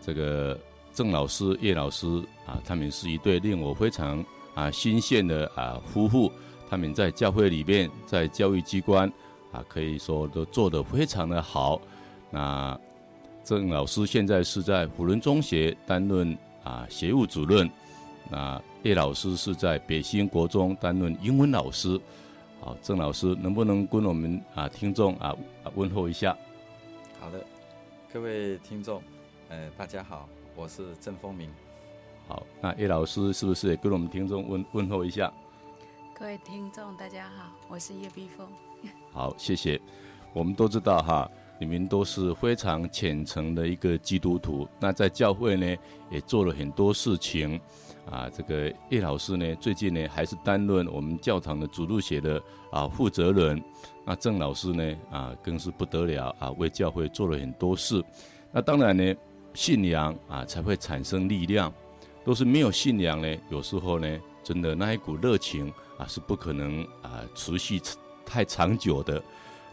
[0.00, 0.58] 这个
[0.92, 2.06] 郑老师、叶老师
[2.46, 4.24] 啊，他们是一对令我非常
[4.54, 6.30] 啊新鲜的啊夫妇。
[6.70, 9.10] 他们在教会里面，在教育机关
[9.52, 11.80] 啊，可以说都做得非常的好。
[12.30, 12.78] 那
[13.42, 17.70] 郑老师现在是在辅仁中学担任啊学务主任，
[18.30, 21.98] 那叶老师是在北新国中担任英文老师。
[22.60, 25.34] 好，郑老师能不能跟我们啊听众啊
[25.74, 26.36] 问候一下？
[27.18, 27.42] 好的，
[28.12, 29.02] 各位听众，
[29.50, 31.50] 呃，大家好，我是郑风明。
[32.26, 35.32] 好，那叶老师是不是也跟我们听众问问候一下？
[36.14, 38.46] 各位听众，大家好，我是叶碧凤。
[39.10, 39.80] 好，谢谢。
[40.34, 44.68] 我们都知道哈，你们都是非常虔诚的一个基督徒。
[44.78, 45.76] 那在教会呢，
[46.10, 47.58] 也做了很多事情。
[48.10, 53.62] 啊，这个叶老师呢，最近呢还是担任我们教堂的主路学的啊负责人。
[54.04, 58.04] 那郑老师呢，啊更是不得了啊，为教会做了很多事。
[58.50, 59.14] 那当然呢，
[59.58, 61.72] 信仰啊才会产生力量。
[62.24, 67.80] 都是没有信仰呢，有时候呢，真的那一股热情啊是不可能啊持续
[68.24, 69.20] 太长久的。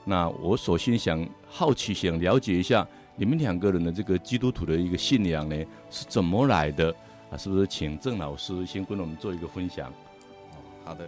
[0.03, 5.55] 那我首先想好奇想了解一下你们两个人的这个基督徒的一个信仰呢
[5.91, 6.89] 是怎么来的？
[7.29, 9.91] 啊，是不是请郑老师先跟我们做一个分享？
[9.91, 11.07] 哦，好的。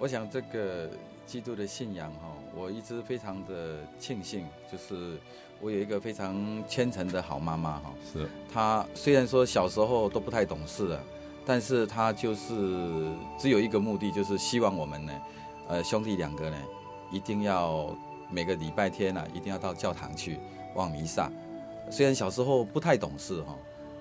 [0.00, 0.90] 我想这个
[1.24, 5.18] 基督的信仰哈，我一直非常的庆幸，就是
[5.62, 7.94] 我有一个非常虔诚的好妈妈哈。
[8.12, 8.28] 是。
[8.52, 11.04] 她虽然说小时候都不太懂事了，
[11.46, 15.12] 但是她就是只有一个目的，就是希望我们呢，
[15.68, 16.56] 呃，兄弟两个呢，
[17.12, 17.96] 一定要
[18.28, 20.40] 每个礼拜天呢，啊，一定要到教堂去
[20.74, 21.30] 望弥撒。
[21.90, 23.56] 虽然小时候不太懂事哈。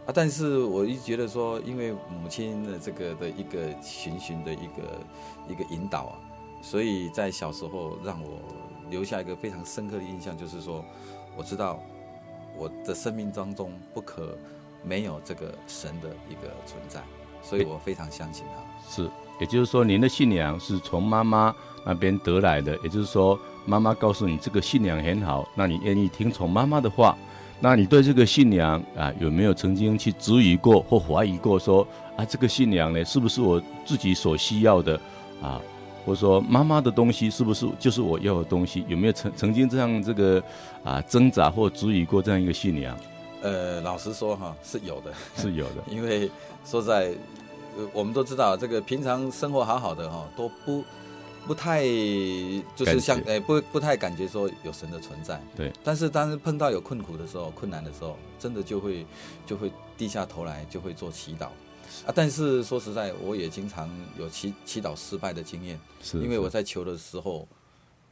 [0.08, 5.02] 啊，但是我一直觉得说，因为母亲的这个的一个循循的一个
[5.48, 6.18] 一个引导啊，
[6.60, 8.40] 所以在小时候让我
[8.90, 10.84] 留下一个非常深刻的印象，就是说，
[11.36, 11.80] 我知道
[12.58, 14.38] 我的生命当中不可
[14.84, 17.02] 没有这个神的一个存在，
[17.42, 18.92] 所以我非常相信他。
[18.92, 27.18] 是，也就是说，您的信仰是从妈妈那边得来的，也就是说，妈妈告诉你这个信仰很好，那你愿意听从妈妈的话。
[27.64, 31.84] 那你对这个信仰啊，有没有曾经去质疑过或怀疑过说？
[31.84, 31.88] 说
[32.18, 35.00] 啊，这个信仰呢，是不是我自己所需要的
[35.44, 35.62] 啊？
[36.06, 38.84] 或者说妈妈的东西是不是就是我要的东西？
[38.88, 40.44] 有没有曾曾经这样这个
[40.84, 42.98] 啊挣扎或质疑过这样一个信仰？
[43.42, 45.84] 呃，老实说哈，是有的， 是有的。
[45.90, 46.30] 因为
[46.66, 47.14] 说在，
[47.78, 50.84] 呃我们都知道这个平常生活好好的哈，都不。
[51.44, 51.84] 不太
[52.76, 55.42] 就是像诶、欸，不不太感觉说有神的存在。
[55.56, 55.74] 对。
[55.84, 59.04] 但是当碰到有困苦的时候、困难的时候，真的就会
[59.44, 61.48] 就会低下头来，就会做祈祷。
[62.06, 65.80] 啊，但是说实在，我也经常有祈祈祷失败的经验。
[66.02, 66.18] 是。
[66.20, 67.48] 因为我在求的时候，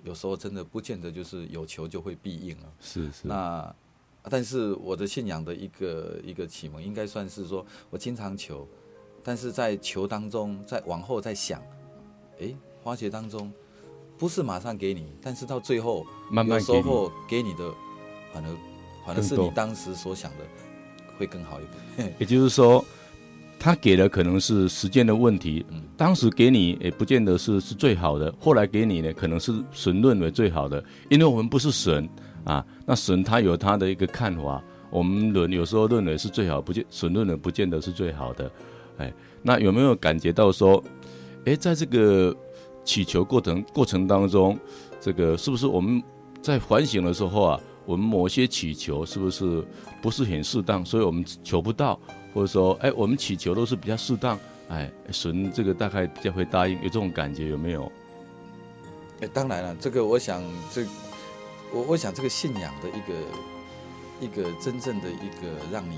[0.03, 2.72] 有时候真的不见得就是有求就会必应了。
[2.79, 3.28] 是是。
[3.28, 3.75] 那，
[4.23, 8.67] 但是我的信仰的一个一个启蒙，应该算是说我经常求，
[9.23, 11.59] 但是在求当中，在往后再想，
[12.39, 12.57] 哎、欸。
[12.81, 13.51] 花钱当中，
[14.17, 17.69] 不是马上给你，但是到最后，慢慢有时候给你的，
[18.33, 18.55] 反而
[19.05, 20.45] 反而是你当时所想的
[21.17, 21.66] 会更好一
[21.97, 22.16] 点。
[22.17, 22.83] 也就是说，
[23.59, 32.08] 他给的可能是时间的问题，嗯，当时给你也不见得是是最好的，后来给你呢，可能是神认为最好的，因为我们不是神
[32.46, 38.52] 啊，那神他有他的一个看法，我们人有时候认为是最好，不见神认为不见得是最好的，
[38.97, 40.84] 哎，那有没有感觉到说，
[41.46, 42.36] 哎，在这个。
[42.86, 44.58] 祈求过程过程当中，
[45.00, 46.02] 这个是不是我们
[46.41, 49.66] 在反省的时候啊，我们某些祈求是不是
[50.00, 52.00] 不是很适当，所以我们求不到，
[52.31, 54.38] 或者说，哎，我们祈求都是比较适当，
[54.69, 57.91] 哎，神这个大概比较会答应，有这种感觉有没有？
[59.22, 60.39] 哎，当然了，这个我想，
[60.72, 60.85] 这
[61.73, 63.16] 我我想这个信仰的一个
[64.22, 65.97] 一个真正的一个让你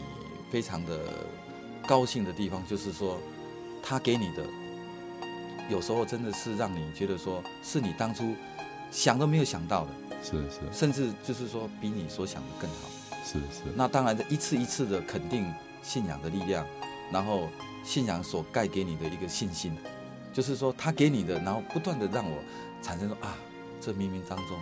[0.50, 0.98] 非常的
[1.86, 3.18] 高兴的地方，就是说，
[3.84, 4.46] 他给你的。
[5.70, 8.34] 有时候真的是让你觉得说，是你当初
[8.92, 9.92] 想都没有想到的，
[10.24, 12.90] 是是，甚至就是说比你所想的更好，
[13.26, 13.64] 是是。
[13.76, 15.46] 那当然，这一次一次的肯定
[15.82, 16.66] 信仰的力量，
[17.12, 17.50] 然后
[17.84, 19.76] 信仰所带给你的一个信心，
[20.32, 22.38] 就是说他给你的，然后不断的让我
[22.82, 23.36] 产生说啊，
[23.80, 24.58] 这冥冥当中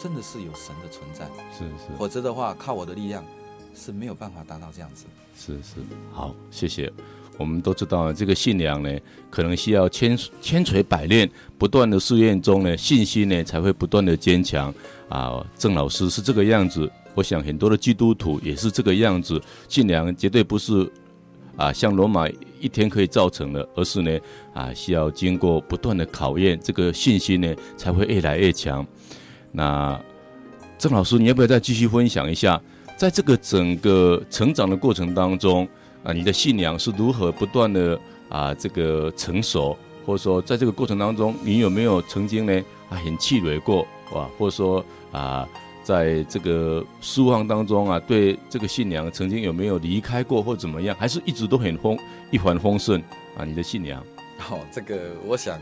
[0.00, 1.96] 真的是有神的存在，是是。
[1.98, 3.24] 否则的话，靠我的力量
[3.74, 5.06] 是没有办法达到这样子。
[5.36, 5.80] 是是，
[6.12, 6.92] 好，谢谢。
[7.36, 11.28] 我们都知道，这个信仰呢，可能需要千千锤百炼，
[11.58, 14.72] 不断的试验中呢，信心呢才会不断的坚强。
[15.08, 19.40] 啊，郑老师是这个样子，我想很多的基督徒也是这个样子。
[19.68, 20.90] 信仰绝对不是
[21.56, 22.28] 啊，像罗马
[22.60, 24.18] 一天可以造成的，而是呢，
[24.52, 28.84] 啊，需要经过不断的考验，这个信心呢才会越来越强。
[29.52, 30.00] 那
[30.78, 32.60] 郑老师，你要不要再继续分享一下？
[32.96, 35.68] 在这个整个成长的过程当中
[36.02, 37.98] 啊，你的信仰是如何不断的
[38.28, 45.46] 啊这个成熟，或者说在这个过程当中，你有没有曾经呢啊很气馁过哇，或者说啊
[45.82, 51.98] 在这个失望当中啊，对这个信仰曾经有没有离开过或怎么样，还是一直都很丰
[52.30, 53.00] 一帆风顺
[53.36, 53.44] 啊？
[53.44, 54.02] 你的信仰？
[54.50, 55.60] 哦，这个我想。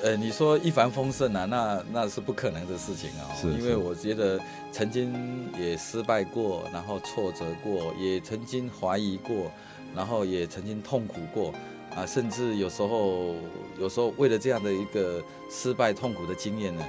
[0.00, 3.34] 呃，你说一帆风顺啊，那那是不可能的事情啊、哦。
[3.36, 3.48] 是。
[3.48, 4.38] 因为我觉得
[4.70, 5.12] 曾经
[5.58, 9.50] 也失败过，然后挫折过，也曾经怀疑过，
[9.96, 11.52] 然后也曾经痛苦过
[11.96, 13.34] 啊，甚至有时候，
[13.80, 15.20] 有时候为了这样的一个
[15.50, 16.84] 失败痛苦的经验呢，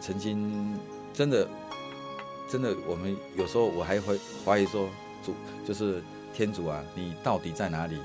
[0.00, 0.76] 曾经
[1.12, 1.48] 真的，
[2.48, 4.88] 真的，我们有时候我还会怀疑说，
[5.24, 5.34] 主
[5.66, 6.02] 就是
[6.34, 7.96] 天主啊，你到底在哪里？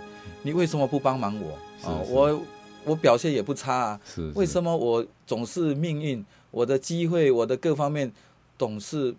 [0.41, 1.53] 你为什么不帮忙我
[1.87, 2.01] 啊？
[2.09, 2.41] 我。
[2.85, 8.11] 我表现也不差啊，是，是为什么我总是命运，我的机会，我的各方面
[8.57, 9.15] 总是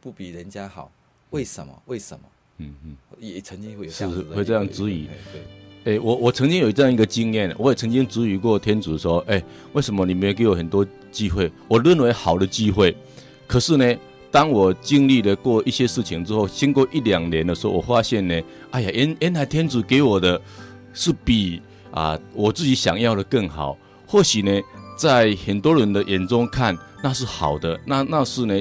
[0.00, 0.90] 不比人家好？
[1.30, 1.80] 为什么？
[1.86, 2.24] 为什么？
[2.56, 5.08] 嗯嗯，也曾经会有这样子是会这样质疑。
[5.84, 9.40] 对，哎，我我曾经有这样一个经验，我也曾经质疑过天主说，哎，
[9.74, 11.50] 为什么你没有给我很多机会？
[11.66, 12.96] 我认为好的机会，
[13.46, 13.96] 可是呢，
[14.30, 18.40] 当我经历了过一些事情之后，经过一两年的时候，我发现呢，
[18.70, 20.40] 哎呀，原原来天主给我的
[20.92, 21.60] 是比。
[21.90, 23.76] 啊，我自己想要的更好，
[24.06, 24.60] 或许呢，
[24.96, 28.54] 在很多人的眼中看那是好的，那那是呢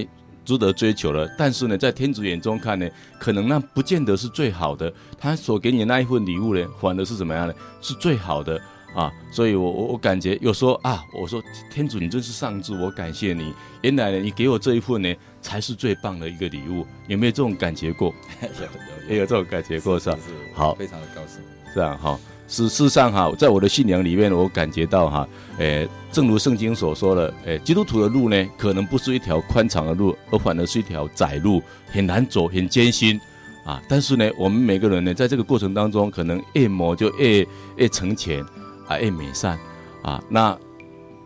[0.46, 1.30] 值得追求的。
[1.38, 2.90] 但是呢，在天主眼中看呢，
[3.20, 4.92] 可能那不见得是最好的。
[5.20, 7.54] 他所给你那一份礼物呢，反而是怎么样呢？
[7.82, 8.60] 是最好的
[8.98, 9.14] 啊！
[9.30, 13.54] 所以我我我感觉有时候啊，我说天主你真是上智，我感谢你。
[13.84, 16.84] 原来呢，你给我这一份呢，才是最棒的一个礼物。
[17.08, 18.12] 有没有这种感觉过？
[18.42, 20.18] 有 有有，也有这种感觉过是吧？
[20.26, 21.40] 是，是，好，非常的高兴。
[21.76, 22.20] 这样哈。
[22.50, 25.28] 是事实上哈，在我的信仰里面，我感觉到哈，
[25.60, 31.62] 诶，正如圣经所说的，诶，基督徒的路呢，可能不是一条宽敞的路，而反而是一条窄路，
[31.92, 33.20] 很难走，很艰辛，
[33.66, 37.46] 啊，但是呢，我们每个人呢，在这个过程当中，可能越磨就越
[37.76, 38.42] 越成全，
[38.88, 39.60] 啊，爱美善，
[40.02, 40.58] 啊，那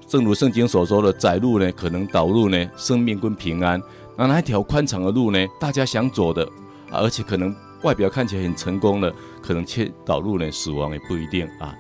[0.08, 3.81] 正如圣经所说的，窄路呢，可能导入呢生命跟平安，
[4.18, 6.48] 那那一条宽敞的路呢，大家想走的，
[6.92, 7.56] 而且可能。
[7.84, 9.12] 外表看起来很成功的，
[9.42, 11.75] 可能却导入了死亡也不一定啊。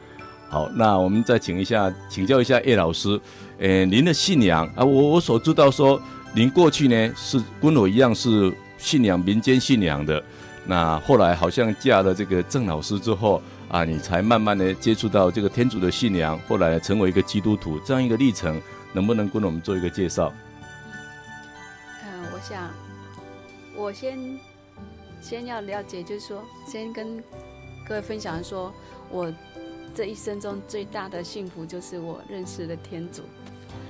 [0.49, 3.21] 好，那我们再请一下，请教一下叶老师，
[3.59, 6.01] 诶，您的信仰啊，我我所知道说，
[6.33, 10.23] 您过去呢是跟我一样是信仰民间信仰的，
[10.65, 13.39] 那后来好像嫁了这个郑老师之后
[13.71, 18.61] 啊，你才慢慢的接触到这个天主的信仰，后来成为一个基督徒，这样一个历程，
[18.93, 20.33] 能不能跟我们做一个介绍？
[22.03, 22.69] 嗯、呃，我想
[23.75, 24.39] 我先。
[25.23, 27.23] 先要了解，就是说，先跟
[27.87, 28.73] 各位分享说，
[29.11, 29.31] 我
[29.93, 33.21] 这一生中最大的幸福就是我认识了天主。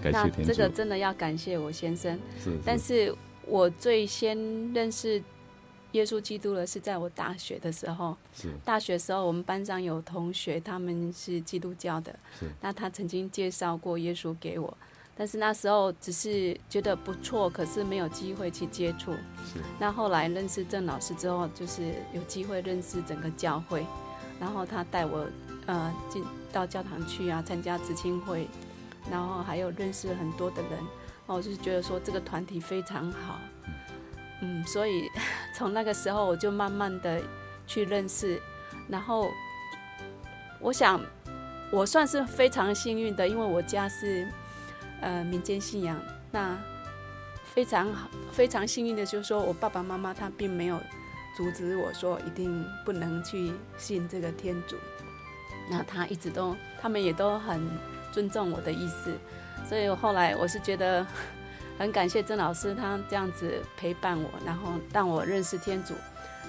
[0.03, 0.41] 感谢天主。
[0.41, 2.19] 那这个真的要感谢我先生。
[2.37, 2.51] 是。
[2.51, 2.57] 是。
[2.65, 3.15] 但是
[3.47, 4.37] 我最先
[4.73, 5.23] 认识
[5.91, 8.15] 耶稣基督了是在我大学的时候。
[8.33, 8.49] 是。
[8.63, 12.17] 大学的时候，我们班上有同学，他们是基督教的。
[12.39, 12.49] 是。
[12.61, 14.75] 那他曾经介绍过耶稣给我。
[15.13, 19.11] 但是那时候只是觉得不错，可是没有机会去接触。
[19.45, 19.59] 是。
[19.77, 23.85] 那后来认识郑老师之后，就是有机会认识整个教会，
[24.39, 25.27] 然后他带我
[25.67, 28.47] 呃进到教堂去啊，参加知青会，
[29.11, 30.79] 然后还有认识很多的人，
[31.27, 33.39] 我就是觉得说这个团体非常好。
[34.41, 35.09] 嗯，所以
[35.55, 37.21] 从那个时候我就慢慢的
[37.65, 38.41] 去认识，
[38.89, 39.29] 然后
[40.59, 40.99] 我想
[41.71, 44.27] 我算是非常幸运的，因为我家是。
[45.03, 45.99] 呃，民间信仰，
[46.31, 46.55] 那
[47.43, 47.91] 非常，
[48.31, 50.79] 非常幸运的就是说，我爸爸妈妈他并没有
[51.35, 54.75] 阻止我说一定不能去信这个天主，
[55.71, 57.67] 那他一直都，他们也都很
[58.11, 59.17] 尊重我的意思，
[59.67, 61.03] 所以后来我是觉得
[61.81, 65.95] 很感谢郑老师他这样子陪伴我，然后让我认识天主，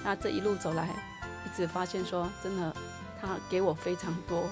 [0.03, 0.87] 那这一路走来，
[1.43, 2.75] 一直发现说真的，
[3.19, 4.47] 他给我非常多。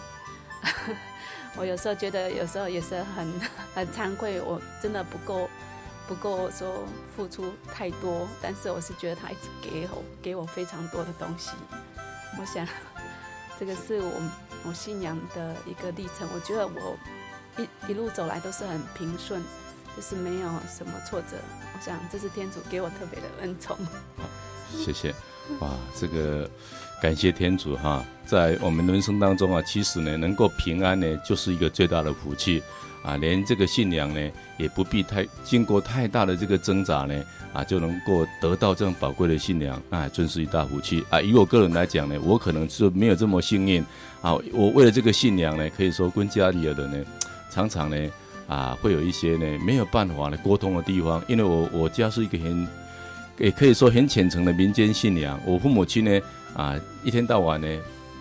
[1.56, 3.32] 我有时候觉得，有时候也是很
[3.76, 5.48] 很惭愧，我真的不够
[6.08, 6.84] 不够说
[7.16, 11.52] 付出太多，但是我是觉得他一直给我给我非常多的东西。
[12.40, 12.68] 我想，
[13.60, 14.20] 这个是我
[14.64, 16.28] 我信仰的一个历程。
[16.34, 16.98] 我觉得我
[17.62, 19.44] 一一路走来都是很平顺，
[19.96, 21.38] 就是没有什么挫折。
[21.74, 23.78] 我想这是天主给我特别的恩宠。
[24.18, 24.24] 好，
[24.78, 25.14] 谢谢。
[25.60, 26.50] 哇，这个。
[27.02, 32.62] 感谢天主哈，在我们人生当中啊，其实呢，能够平安呢，就是一个最大的福气
[33.02, 33.18] 啊。
[33.18, 41.20] 连这个信仰呢，也不必太经过太大的这个挣扎呢，啊，就能够得到这样宝贵的信仰，那真是一大福气啊。
[41.20, 43.84] 以我个人来讲呢，我可能是没有这么幸运
[44.22, 44.36] 啊。
[44.54, 47.06] 我为了这个信仰呢，可以说跟家里的人呢，
[47.50, 47.98] 常常呢，
[48.52, 52.68] 啊，会有一些呢没有办法呢沟通的地方，因为我我家是一个很。
[53.38, 55.40] 也可以说很虔诚的民间信仰。
[55.48, 56.22] 我父母亲呢，
[56.54, 57.68] 啊，一天到晚呢，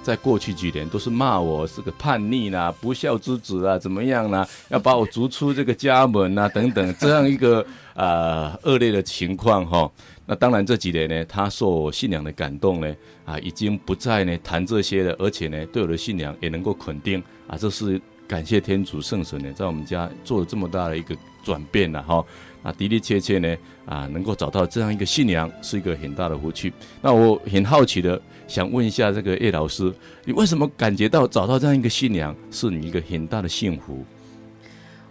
[0.02, 9.90] 在过去几年都是骂我是个叛逆啦、不孝之子啊，怎么样啦，要把我逐出这个家门啊，等等这样一个 啊恶劣的情况哈。
[10.24, 12.96] 那当然这几年呢，他受我信仰的感动呢，
[13.26, 22.24] 啊，已经不再呢谈这些了，而且呢，对我的信仰也能够肯定啊，这是感谢天主圣神呢，在我们家做了这么大的一个转变了哈。
[22.62, 23.56] 啊，的的确确呢，
[23.86, 26.72] 啊，能够找到这样一个信仰，是一个很大的福气。
[27.02, 29.92] 那我很好奇的想问一下这个叶老师，
[30.24, 34.04] 你为什么感觉到找到这样一个信仰是你一个很大的幸福？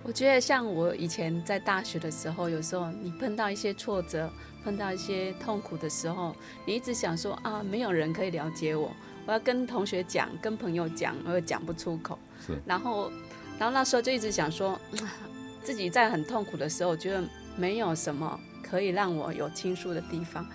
[0.01, 4.31] 我觉得像我以前在大学的时候，有时候你碰到一些挫折，
[4.63, 6.33] 碰到一些痛苦的时候，
[6.65, 8.89] 你一直想说啊，没有人可以了解我，
[9.25, 12.17] 我要跟同学讲，跟朋友讲，我又讲不出口。
[12.45, 12.61] 是。
[12.65, 13.11] 然后，
[13.57, 14.79] 然后那时候就一直想说，
[15.63, 17.23] 自己在很痛苦的时候，觉得。
[17.57, 20.47] 没有什么可以让我有倾诉的地方，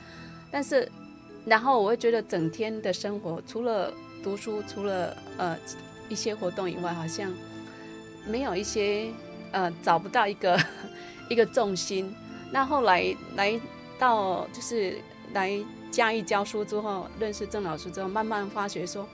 [0.50, 0.90] 但是，
[1.44, 5.54] 然后我会觉得整天的生活除了读书，除了呃
[6.08, 7.30] 一些活动以外，好像
[8.26, 9.10] 没有一些
[9.52, 10.58] 呃找不到一个
[11.28, 12.10] 一个重心。
[12.50, 13.60] 那后来来
[13.98, 14.96] 到就是
[15.34, 15.52] 来
[15.90, 19.06] 嘉义教书之后，认识郑老师之后，慢慢发觉说，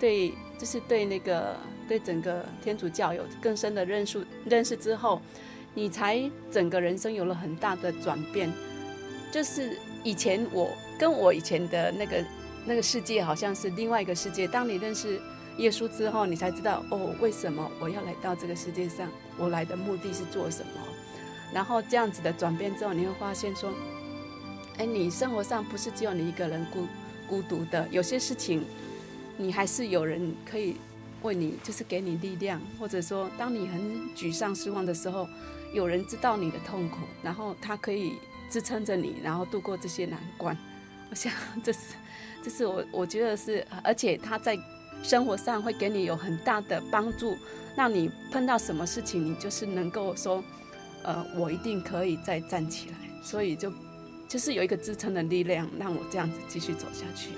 [0.00, 1.54] 对，就是对那个
[1.88, 5.20] 对整个天主教有更深的认识认识之后。
[5.74, 8.50] 你才整个人生有了很大的转变，
[9.30, 10.68] 就是以前我
[10.98, 12.24] 跟我以前的那个
[12.64, 14.48] 那个世界好像是另外一个世界。
[14.48, 15.20] 当你认识
[15.58, 19.08] 耶稣之后，你才知道哦，为什么我要来到这个世界上？
[19.36, 20.82] 我来的目的是做什么？
[21.52, 23.70] 然后这样子的转变之后，你会发现说，
[24.78, 26.86] 哎，你生活上不是只有你一个人孤
[27.28, 28.64] 孤独的，有些事情
[29.36, 30.76] 你还是有人可以
[31.22, 33.80] 为你，就是给你力量，或者说当你很
[34.16, 35.28] 沮丧失望的时候。
[35.70, 38.14] 有人知道你的痛苦，然后他可以
[38.48, 40.56] 支撑着你，然后度过这些难关。
[41.10, 41.30] 我想
[41.62, 41.80] 这是，
[42.42, 44.58] 这是我我觉得是，而且他在
[45.02, 47.36] 生活上会给你有很大的帮助，
[47.76, 50.42] 让你碰到什么事情，你就是能够说，
[51.02, 52.96] 呃，我一定可以再站起来。
[53.22, 53.70] 所以就
[54.26, 57.28] 就是有一个支撑的力量，让我这样子继续走下去。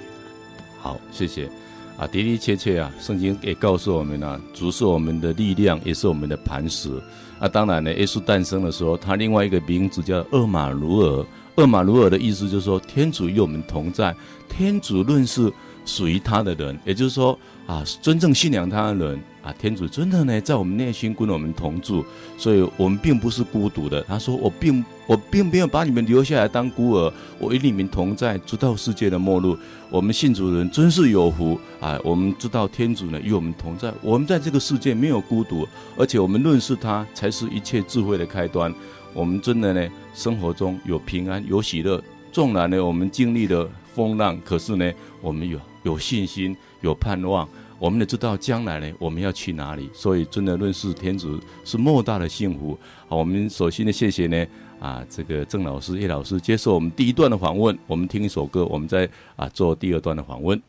[0.78, 1.50] 好，谢谢。
[2.00, 6.90] 啊，的的确确啊，圣经也告诉我们啊，主是我们的力量，也是我们的磐石。
[7.38, 11.26] 啊、当然呢，耶稣诞生的时候，他另外一个名字叫厄马努尔。
[11.56, 14.16] 厄马努尔的意思就是说，天主与我们同在。
[14.48, 15.52] 天主论是
[15.84, 22.02] 属于他的人，也就是说啊，真正信仰他的人啊，天主真的呢，在我们内心跟我们同住，
[22.38, 24.02] 所以我们并不是孤独的。
[24.04, 29.58] 他说，我并我并没有把你们留下来当孤儿，我与你们同在，直到世界的末路。
[29.90, 31.98] 我们信主人真是有福啊！
[32.04, 38.72] 我们知道天主呢与我们同在，我们在这个世界没有孤独，而且我们认识他才是一切智慧的开端。
[39.12, 42.00] 我们真的呢生活中有平安有喜乐，
[42.30, 47.48] 纵然呢我们经历了风浪，可是呢我们有有信心有盼望，
[47.80, 49.90] 我们也知道将来呢我们要去哪里。
[49.92, 52.78] 所以真的认识天主是莫大的幸福。
[53.08, 54.46] 好，我们首先的谢谢呢。
[54.80, 60.60] 啊，这个郑老师、叶老师接受我们第一段的访问，我们听一首歌，我们再啊做第二段的访问。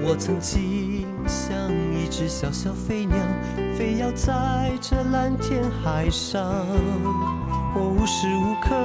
[0.00, 3.16] 我曾经像一只小小飞鸟。
[3.88, 6.44] 非要在这蓝天海上，
[7.74, 8.76] 我无时无刻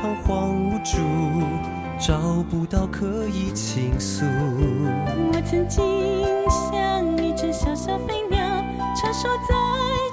[0.00, 0.98] 彷徨无助，
[1.98, 2.16] 找
[2.48, 4.24] 不到可以倾诉。
[4.24, 5.82] 我曾经
[6.48, 8.38] 像一只小小飞鸟，
[8.94, 9.56] 穿梭在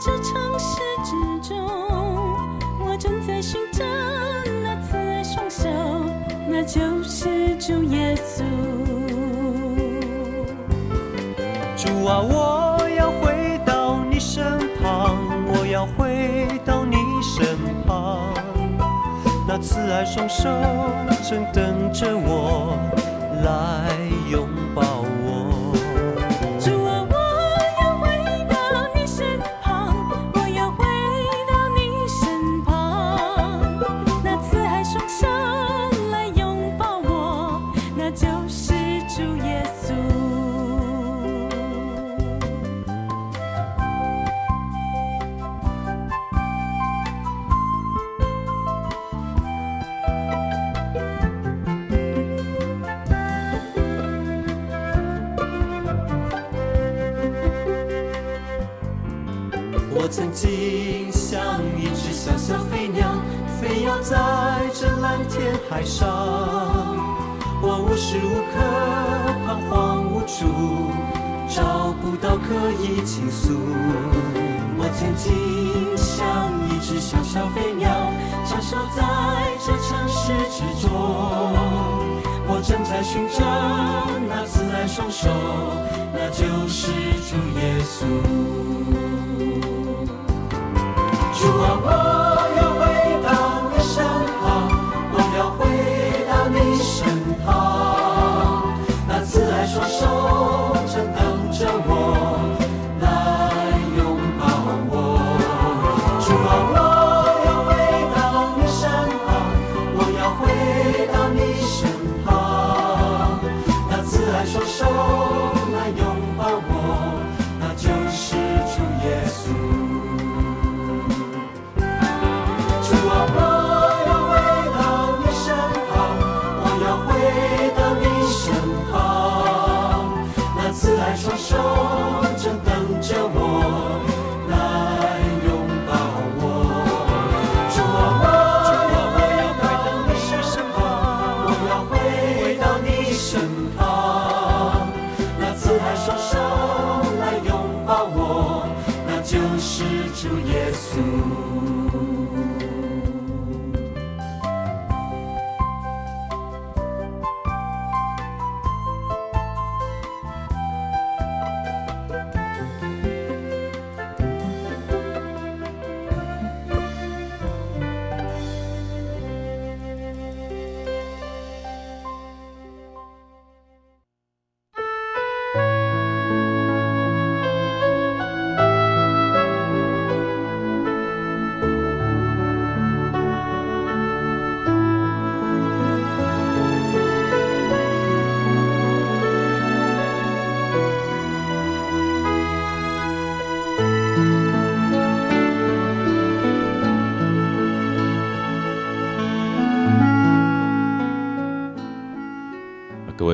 [0.03, 1.63] 这城市之中，
[2.79, 3.85] 我正在寻找
[4.63, 5.69] 那慈爱双手，
[6.49, 8.41] 那就是主耶稣。
[11.75, 12.66] 主啊，我。
[19.59, 20.49] 慈爱双手
[21.27, 22.77] 正等着我
[23.43, 23.97] 来
[24.29, 24.96] 拥抱。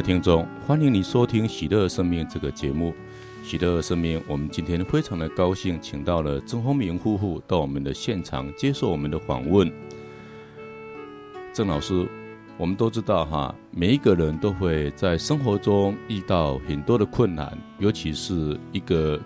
[0.04, 2.94] 听众，欢迎你收听《喜乐生命》这个节目。
[3.42, 9.72] 喜乐生命，我们今天非常的高兴，请到了郑丰明夫妇到我们的现场接受我们的访问。
[11.54, 12.06] 郑老师，
[12.58, 19.18] 我们都知道哈，每一个人都会在生活中遇到很多的困难，尤其是一个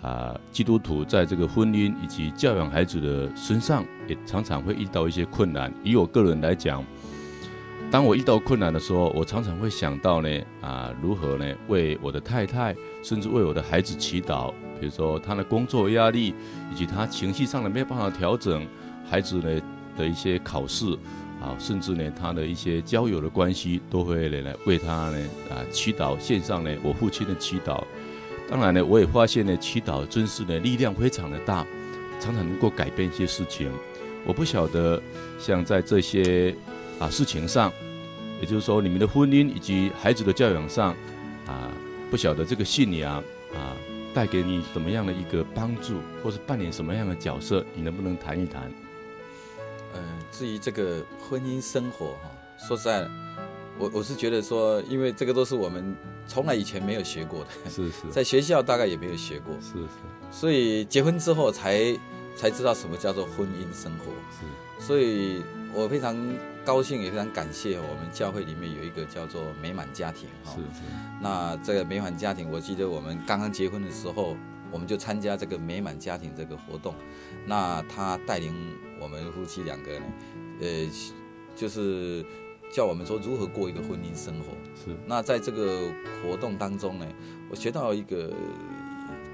[0.00, 5.70] 啊基督徒在这个婚姻以及教养孩子的身上，也常常会遇到一些困难。
[5.84, 6.82] 以我个人来讲，
[7.88, 10.28] 当我遇到困难的时候，我常常会想到呢，
[10.60, 14.52] 啊，如何呢为我的太太，甚至为我的孩子祈祷。
[14.78, 16.34] 比如说他的工作压力，
[16.70, 18.66] 以及他情绪上的没有办法调整，
[19.08, 19.62] 孩子呢
[19.96, 20.84] 的一些考试，
[21.40, 25.18] 啊，甚至呢他的一些交友的关系，都会来为他呢
[25.48, 27.82] 啊祈祷，献上呢我父亲的祈祷。
[28.50, 31.64] 当然呢，我也发现呢，祈祷真是呢力量非常的大，
[32.20, 33.70] 常常能够改变一些事情。
[34.26, 35.00] 我不晓得
[35.38, 36.54] 像在这些。
[36.98, 37.70] 啊，事情上，
[38.40, 40.96] 也就是说，你们的婚姻以及孩子的教养上，
[41.46, 41.70] 啊，
[42.10, 43.16] 不晓得这个信仰
[43.54, 43.76] 啊，
[44.14, 48.72] 带给你什么样的一个帮助，或是扮演什么样的角色，你能不能谈一谈？
[49.92, 52.30] 嗯、呃，至于这个婚姻生活哈，
[52.66, 53.06] 说实在，
[53.78, 55.94] 我我是觉得说，因为这个都是我们
[56.26, 59.88] 从来以前没有学过的，是是，在学校大概也没有学过，是是，
[60.30, 61.94] 所以结婚之后才
[62.34, 65.42] 才知道什么叫做婚姻生活，是，所以
[65.74, 66.16] 我非常。
[66.66, 70.82] 高兴也非常感谢我们教会里面有一个叫做美满家庭哈，是是。
[71.22, 74.36] 那这个美满家庭，我记得我们刚刚结婚的时候，
[74.72, 76.92] 我们就参加这个美满家庭这个活动。
[77.46, 78.52] 那他带领
[79.00, 80.06] 我们夫妻两个呢，
[80.60, 80.66] 呃，
[81.54, 82.26] 就是
[82.72, 84.46] 叫我们说如何过一个婚姻生活。
[84.74, 84.96] 是。
[85.06, 85.82] 那在这个
[86.20, 87.06] 活动当中呢，
[87.48, 88.32] 我学到一个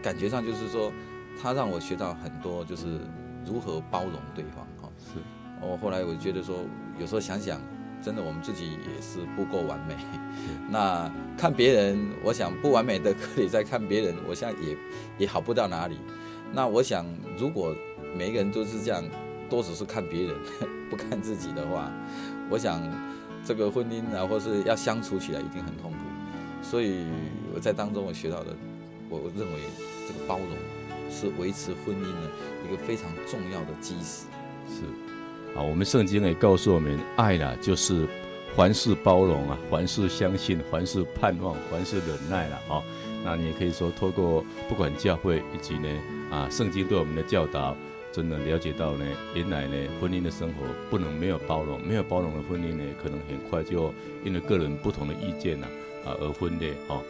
[0.03, 0.93] 感觉上就是说，
[1.41, 3.01] 他让我学到很多，就是
[3.47, 4.93] 如何包容对方哈。
[4.99, 5.19] 是。
[5.63, 6.57] 我后来我觉得说。
[6.99, 7.61] 有时候想想，
[8.03, 9.97] 真的我们自己也是不够完美。
[10.71, 14.77] 那看别人，我想不完美的可以再看别人，我想也
[15.19, 15.99] 也好不到哪里。
[16.53, 17.07] 那我想，
[17.39, 17.75] 如果
[18.17, 19.03] 每一个人都是这样，
[19.49, 20.37] 都只是看别人，
[20.91, 21.91] 不看自己的话，
[22.51, 22.83] 我想
[23.45, 25.99] 这个婚姻啊，或是要相处起来一定很痛苦。
[26.63, 27.07] 所以
[27.55, 28.55] 我在当中我学到的，
[29.09, 29.61] 我认为
[30.07, 30.49] 这个包容
[31.11, 32.31] 是维持婚姻的
[32.67, 34.27] 一个非常重要的基石。
[34.69, 35.12] 是。
[35.55, 38.07] 啊，我们圣经也告诉我们，爱啦，就是
[38.57, 42.83] 凡事包容啊，凡事相信，凡事盼望，凡事忍耐了啊。
[43.25, 45.89] 那你也可以说，透过不管教会以及呢
[46.31, 47.77] 啊，圣经对我们的教导
[48.11, 55.67] 真的了解到呢，原来呢，婚姻的生活不能没有包容，没有包容的婚姻呢，可能很快就因为个人不同的意见呐
[56.05, 57.01] 啊而分裂哦。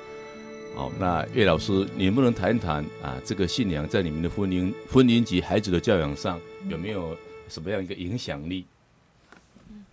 [0.74, 7.16] 好，那叶老师，你能不能谈一谈啊，这个信仰在你们的婚姻、婚姻及孩子的教养上有没有
[7.48, 8.66] 什么样一个影响力？
[9.68, 9.85] 嗯，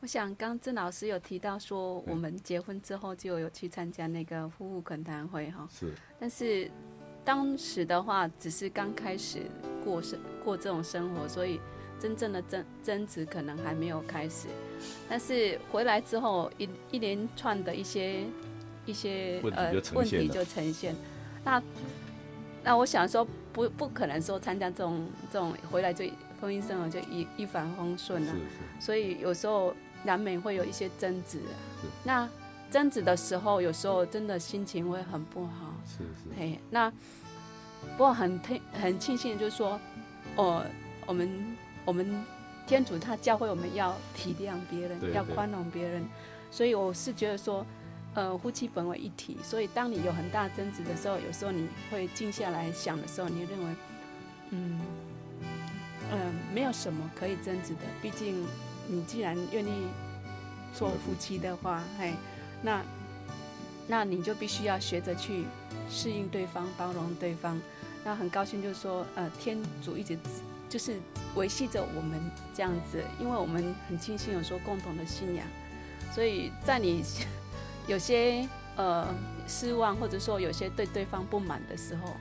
[0.00, 6.70] 我想刚郑老师有提到说，我们结婚之后就有去参加那个夫妇恳谈会哈，是，但是
[7.24, 9.42] 当时的话只是刚开始
[9.84, 11.60] 过生过这种生活，所以
[12.00, 14.48] 真正的争争执可能还没有开始，
[15.08, 18.24] 但是回来之后一一连串的一些。
[18.88, 20.94] 一些呃问题就呈现，
[21.44, 21.60] 那
[22.62, 26.04] 那我想说不不可能说参加这种这种回来就
[26.46, 28.32] 婚姻生活就一一帆风顺了，
[28.78, 31.40] 所以有时候难免会有一些争执。
[32.04, 32.28] 那
[32.70, 35.74] 争执的时候，有时候真的心情会很不好。
[35.84, 36.30] 是是。
[36.38, 38.40] 嘿，那不过很
[38.72, 39.78] 很庆幸，就是说，
[40.36, 40.64] 哦，
[41.04, 42.24] 我们我们
[42.66, 46.04] 天主他教会我们要体谅别人，要宽容别人，
[46.50, 47.66] 所以我是觉得说。
[48.14, 53.66] 呃，夫妻本为一体，所以当你有很大争执的时候，有时候你会静下来想的时候，你认为，
[54.52, 54.80] 嗯，嗯、
[56.16, 57.80] 呃，没有什么可以争执的。
[58.00, 58.46] 毕竟
[58.88, 59.86] 你既然愿意
[60.72, 62.14] 做夫妻的话，嘿，
[62.62, 62.82] 那
[63.86, 65.44] 那你就必须要学着去
[65.90, 67.60] 适应对方，包容对方。
[68.02, 70.18] 那很高兴，就是说，呃，天主一直
[70.68, 70.96] 就是
[71.34, 72.18] 维系着我们
[72.54, 75.46] 这样子，因为我们很庆幸有说共同的信仰，
[76.14, 77.04] 所以在你。
[77.88, 79.06] 有些呃
[79.46, 82.16] 失望，或者说有些对对方不满的时候，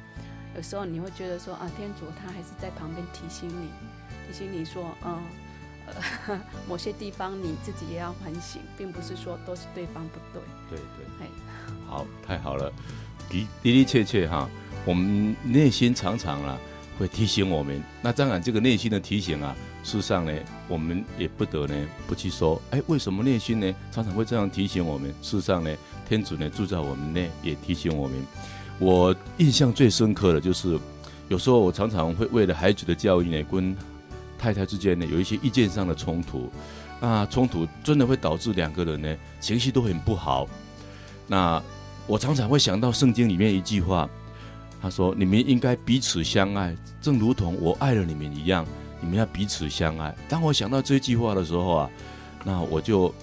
[0.55, 3.69] 有时候你会觉得说啊，天主他还是在旁边提醒你，
[4.27, 5.21] 提醒你说，嗯，
[6.27, 10.41] 呃， 某些地方你自己也要反省，并不是说都是对方不对。
[10.69, 11.27] 对对，对，
[11.87, 12.71] 好，太好了，
[13.29, 14.49] 的的的确确哈，
[14.85, 16.57] 我们内心常常啊
[16.97, 19.55] 会提醒我们，那当然这个内心的提醒啊。
[19.83, 20.33] 事实上呢，
[20.67, 21.75] 我们也不得呢
[22.07, 25.13] 不去说，哎，为什么内心呢常常会这样提醒我们？
[25.21, 25.75] 事实上呢，
[26.09, 28.17] 天主呢住在我们内，也提醒我们。
[28.79, 30.79] 我印象最深刻的就是，
[31.27, 33.75] 有时候我常常会为了孩子的教育呢，跟
[34.37, 36.49] 太太之间呢有一些意见上的冲突，
[36.99, 40.47] 那冲突真的会导致两个人呢情绪都很不好。
[41.27, 41.61] 那
[42.05, 44.09] 我常常会想到圣经里面一句话，
[44.81, 48.65] 他说：“你们应该彼此相爱，正如同我爱了你们一样。”
[49.01, 50.15] 你们要彼此相爱。
[50.27, 51.89] 当我想到这句话的时候啊，
[52.43, 53.13] 那我就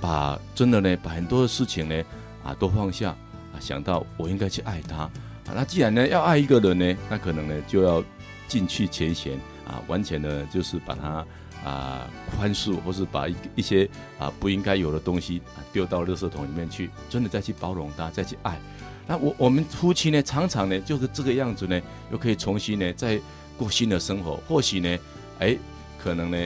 [0.00, 2.02] 把真的呢，把很多的事情呢
[2.42, 3.16] 啊都放下
[3.60, 4.96] 想到我应该去爱他。
[4.96, 5.10] 啊，
[5.54, 8.02] 那既然呢要爱一个人呢，那可能呢就要
[8.48, 11.26] 尽去前嫌啊，完全的就是把他
[11.64, 13.88] 啊宽恕，或是把一一些
[14.18, 18.58] 啊不应该有的东西啊丢到垃圾桶里面去，真的再去包容他，再去爱。
[19.06, 23.20] 那我我们夫妻呢，常常呢就是这个样子呢，又可以重新呢再
[23.56, 24.36] 过新的生活。
[24.48, 24.98] 或许呢。
[25.40, 25.58] 哎，
[25.98, 26.38] 可能呢，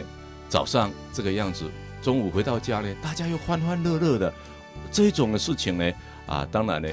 [0.49, 1.67] 早上这个样子，
[2.01, 4.33] 中午回到家呢，大家又欢欢乐乐的，
[4.91, 5.93] 这一种的事情呢，
[6.29, 6.89] 啊，当然呢，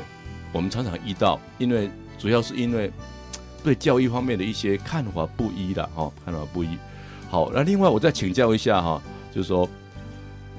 [0.52, 2.92] 我们常常遇到，因为主要是因为
[3.64, 6.78] 对教育方面的一些看法不一的哈、看法不一。
[7.30, 9.02] 好，那另外我再请教一下哈、
[9.34, 9.68] 就是说，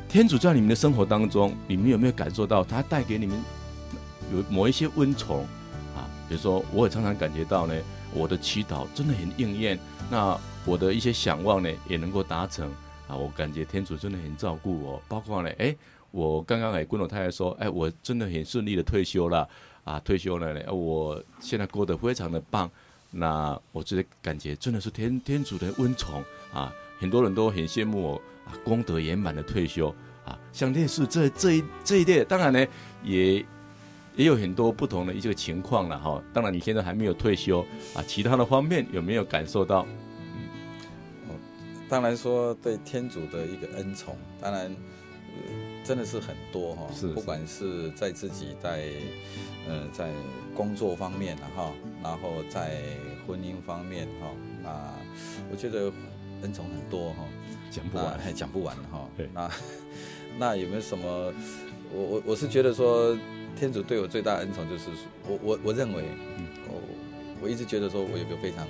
[0.08, 3.36] 天主在你们的生活当中，你们有没有感受到他带给你们
[4.32, 5.46] 有某一些温宠
[5.96, 6.04] 啊？
[6.28, 7.74] 比如说，我也常常感觉到呢，
[8.12, 9.78] 我的祈祷真的很应验。
[10.10, 12.68] 那我的一些想望呢，也能够达成
[13.08, 13.14] 啊！
[13.14, 15.74] 我感觉天主真的很照顾我，包括呢，哎，
[16.16, 19.46] 我刚刚也跟我太太说，哎，我真的很顺利的退休了
[19.84, 20.00] 啊！
[20.00, 22.70] 退休了呢，我现在过得非常的棒。
[23.10, 26.24] 那我这感觉真的是天天主的恩宠
[26.54, 26.72] 啊！
[26.98, 30.38] 很多人都很羡慕我啊，功德圆满的退休啊。
[30.54, 32.66] 像类似这这一这一类，当然呢，
[33.04, 33.44] 也
[34.16, 36.22] 也有很多不同的一个情况了哈。
[36.32, 37.60] 当然你现在还没有退休
[37.94, 39.86] 啊，其他的方面有没有感受到？
[41.28, 41.38] 嗯
[41.88, 44.74] 当然说对天主的一个恩宠，当然，
[45.86, 46.86] 真的是很多哈。
[46.92, 47.14] 是，是。
[47.14, 48.84] 不管是在自己在，
[49.68, 50.10] 呃，在
[50.54, 51.72] 工作方面哈，
[52.02, 52.82] 然后在
[53.26, 54.30] 婚姻方面哈，
[54.62, 54.92] 那
[55.50, 55.92] 我觉得
[56.42, 57.24] 恩宠很多哈，
[57.70, 59.08] 讲不完，还讲不完哈。
[59.16, 59.28] 对。
[59.32, 59.50] 那
[60.38, 61.32] 那有没有什么？
[61.92, 63.16] 我我我是觉得说，
[63.56, 64.90] 天主对我最大的恩宠就是，
[65.28, 66.02] 我我我认为，
[66.68, 66.82] 我
[67.42, 68.66] 我一直觉得说我有个非常。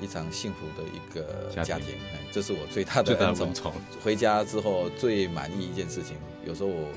[0.00, 3.72] 一场幸福的一个家庭，哎，这是我最大的恩宠。
[4.02, 6.88] 回家之后最满意一件事情，有时候我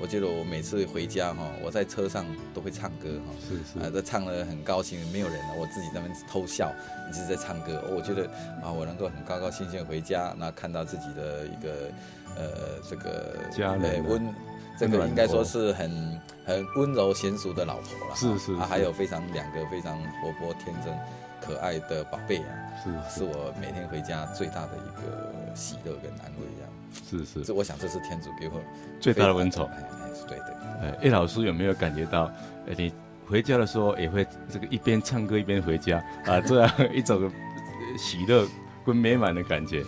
[0.00, 6.72] 我觉得我每次回家哈，我在车上都会唱歌哈，是是，啊，在唱的很高兴，没有人了，我自己在那边偷笑，
[7.08, 7.82] 一直在唱歌。
[7.94, 8.26] 我觉得
[8.62, 11.90] 啊，我能够很高高兴兴回家，那看到自己的一个
[12.36, 14.34] 呃这个家人温，
[14.78, 20.92] 这个应该说是很很温柔贤淑的老婆了，是是，啊，还有非常两个非常活泼天真。
[21.40, 22.48] 可爱的宝贝啊，
[22.82, 26.68] 是是我每天回家最大的一个喜乐跟安慰一样。
[27.08, 28.60] 是是，这我想这是天主给我
[29.00, 29.66] 最大的恩宠。
[29.68, 30.56] 哎，是对的。
[30.82, 32.24] 哎，叶老师有没有感觉到，
[32.68, 32.92] 哎，你
[33.26, 37.30] 回家的时候也会这个一边唱歌一边回家啊， 这样一种
[37.98, 38.46] 喜乐
[38.84, 39.84] 跟美满的感觉？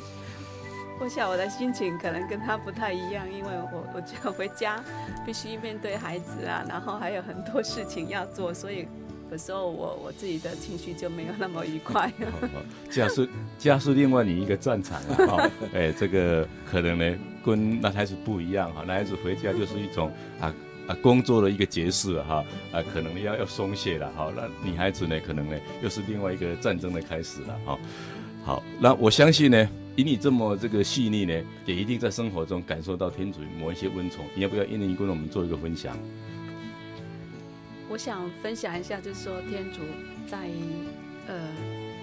[1.02, 4.78] 我想我的心情可能跟他不太一样，因为我我觉得回家
[5.24, 8.86] 必须面对孩子啊，然后还有很多事情要做，所以
[9.30, 12.12] 有时候我我自己的情绪就没有那么愉快。
[12.90, 20.52] 家是家是另外你一个战场啊，哈， 哎，这个可能呢跟男孩子不一样哈，男孩子回家就是一种啊
[20.86, 27.78] 啊工作的一个结束哈，啊可能要要松懈了哈，那女孩子呢可能呢又是另外一个战争的开始了哈。
[28.44, 29.68] 好，那我相信呢。
[29.96, 31.34] 以你这么这个细腻呢，
[31.66, 34.24] 也一定在生活中感受到天主某一些温宠。
[34.34, 35.94] 你要不要一人一跟我们做一个分享？
[37.90, 39.80] 我想分享一下，就是说天主
[40.24, 40.48] 在
[41.26, 41.48] 呃，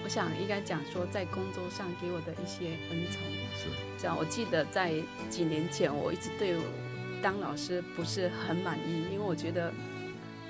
[0.04, 3.22] 我想应该讲说在工作上给我的一些恩宠。
[3.56, 4.92] 是这样，我记得在
[5.30, 6.64] 几年前，我一直对我
[7.24, 9.72] 当老师不是很满意，因为我觉得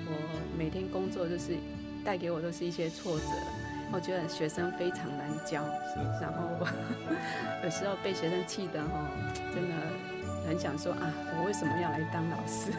[0.06, 0.12] 我
[0.58, 1.56] 每天工作就是
[2.04, 3.26] 带给我都是一些挫折。
[3.90, 5.62] 我觉得学生非常难教，
[6.20, 6.66] 然后
[7.64, 9.08] 有时候被学生气得哈，
[9.54, 9.74] 真的
[10.48, 12.72] 很想说啊，我为什么要来当老师？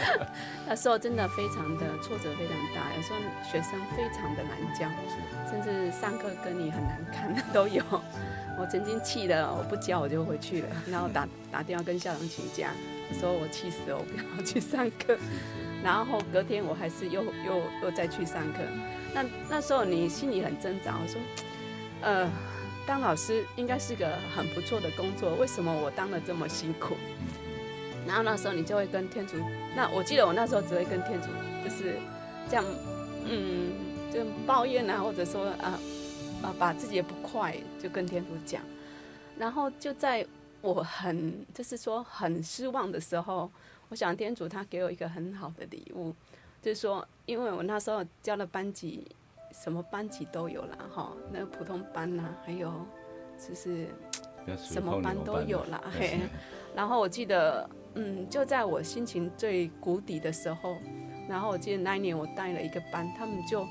[0.66, 4.88] 那时候真的非常的挫折非常大，有时候学生非常的难教，
[5.50, 7.82] 甚至上课跟你很难看的都有。
[8.58, 12.70] 我曾经气得我不教我就回去了，然后打 打电话跟校长请假，
[13.18, 15.16] 说我气死了，我不要去上课。
[15.82, 18.58] 然后隔天我还是又又又再去上课。
[19.14, 21.18] 那那时候你心里很挣扎，我说，
[22.02, 22.28] 呃，
[22.90, 26.96] 当老师应该是个很不错的工作，为什么我当得这么辛苦？
[28.04, 29.36] 然后那时候你就会跟天主，
[29.76, 31.28] 那我记得我那时候只会跟天主
[31.62, 31.94] 就是
[32.48, 32.64] 这样，
[33.26, 33.70] 嗯，
[34.12, 35.78] 就抱怨啊，或者说啊
[36.42, 38.60] 啊，把自己的不快就跟天主讲。
[39.38, 40.26] 然后就在
[40.60, 43.48] 我很就是说很失望的时候，
[43.88, 46.12] 我想天主他给我一个很好的礼物。
[46.60, 49.06] 就是说，因为我那时候教的班级，
[49.52, 52.72] 什么班级都有啦哈，那个普通班呐、啊，还有
[53.36, 53.86] 就是
[54.56, 56.20] 什么班都有了 嘿。
[56.74, 60.76] 然后我记得，嗯，就在我心情最谷底的时候，
[61.28, 63.66] 然后我记得那一年我带了一个班，他们就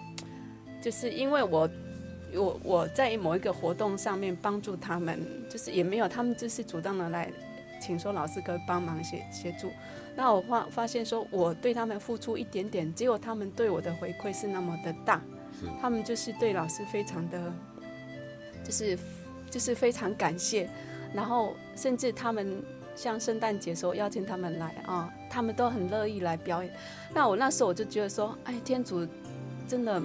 [0.81, 1.69] 就是因为我
[2.33, 7.31] 我我在某一个活动上面帮助他们，就是也没有他们就是主动的来
[7.81, 9.71] 请说老师可以帮忙协协助。
[10.15, 15.21] 那我发发现说，我对他们付出一点点，结果他们对我的回馈是那么的大，
[15.81, 17.53] 他们就是对老师非常的，
[18.63, 18.97] 就是
[19.49, 20.69] 就是非常感谢，
[21.13, 22.63] 然后甚至他们
[22.95, 26.73] 像圣诞节时候邀请他们来啊，他们都很乐意来表演。
[27.13, 29.07] 那我那时候我就觉得说，哎，天主
[29.67, 30.01] 真的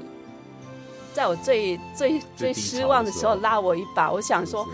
[1.12, 4.12] 在我最最最失望的时候拉我一把。
[4.12, 4.66] 我想说，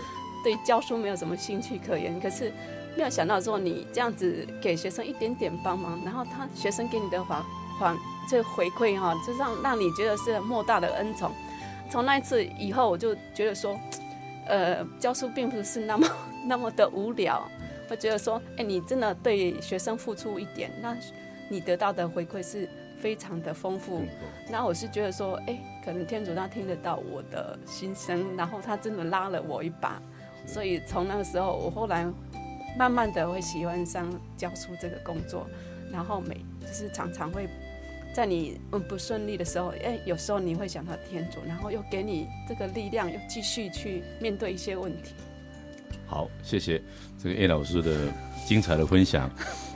[0.43, 2.51] 对教书没有什么兴趣可言，可是。
[2.93, 7.41] 没有想到说你这样子给学生一点点帮忙，然后他学生给你的还
[7.81, 7.97] 还
[8.29, 11.31] 这回馈哈，就让让你觉得是莫大的恩宠。
[11.89, 13.77] 从那一次以后，我就觉得说，
[14.47, 16.07] 呃，教书并不是那么
[16.45, 17.41] 那么的无聊。
[17.89, 20.95] 我觉得说，哎，你真的对学生付出一点，那
[21.49, 24.03] 你得到的回馈是非常的丰富。
[24.49, 30.01] 那我是觉得说，哎，可能天主他听得到我的心声，然后他真的拉了我一把。
[30.45, 32.07] 所以从那个时候，我后来。
[32.77, 35.45] 慢慢的会喜欢上教书这个工作，
[35.91, 37.45] 然后每就是常常会
[38.13, 45.13] 在你嗯不顺利的时候，哎，有时候你会想到天主，然后又给你这个力量，又继续去面对一些问题。
[46.05, 46.81] 好，谢谢
[47.17, 48.11] 这个叶老师的
[48.45, 49.29] 精彩的分享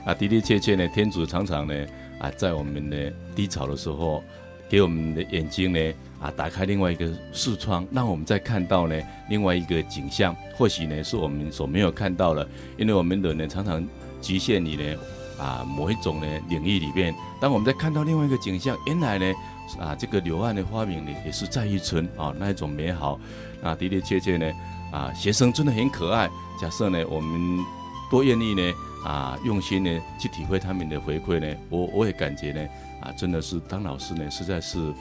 [0.04, 1.86] 啊，的的确确呢，天主常常呢
[2.18, 4.22] 啊，在我们的低潮的时候，
[4.68, 5.94] 给我们的眼睛呢。
[6.18, 13.86] 啊，打开另外一个视窗，让我们再看到呢另外一个景象，或许呢是我们所没有看到的，因为我们人呢常常
[14.22, 14.98] 局限于呢
[15.38, 17.14] 啊某一种呢领域里面。
[17.40, 19.34] 当我们在看到另外一个景象，原来呢
[19.78, 23.18] 啊这个柳岸的花明呢也是在一村啊那一种美好。
[23.62, 24.52] 啊的的确确呢
[24.92, 26.28] 啊学生真的很可爱。
[26.60, 27.64] 假设呢我们
[28.10, 28.72] 多愿意呢
[29.04, 32.66] 啊用心呢去体会他们的回馈呢，我我也感觉呢
[33.00, 34.92] 啊真的是当老师呢实在是。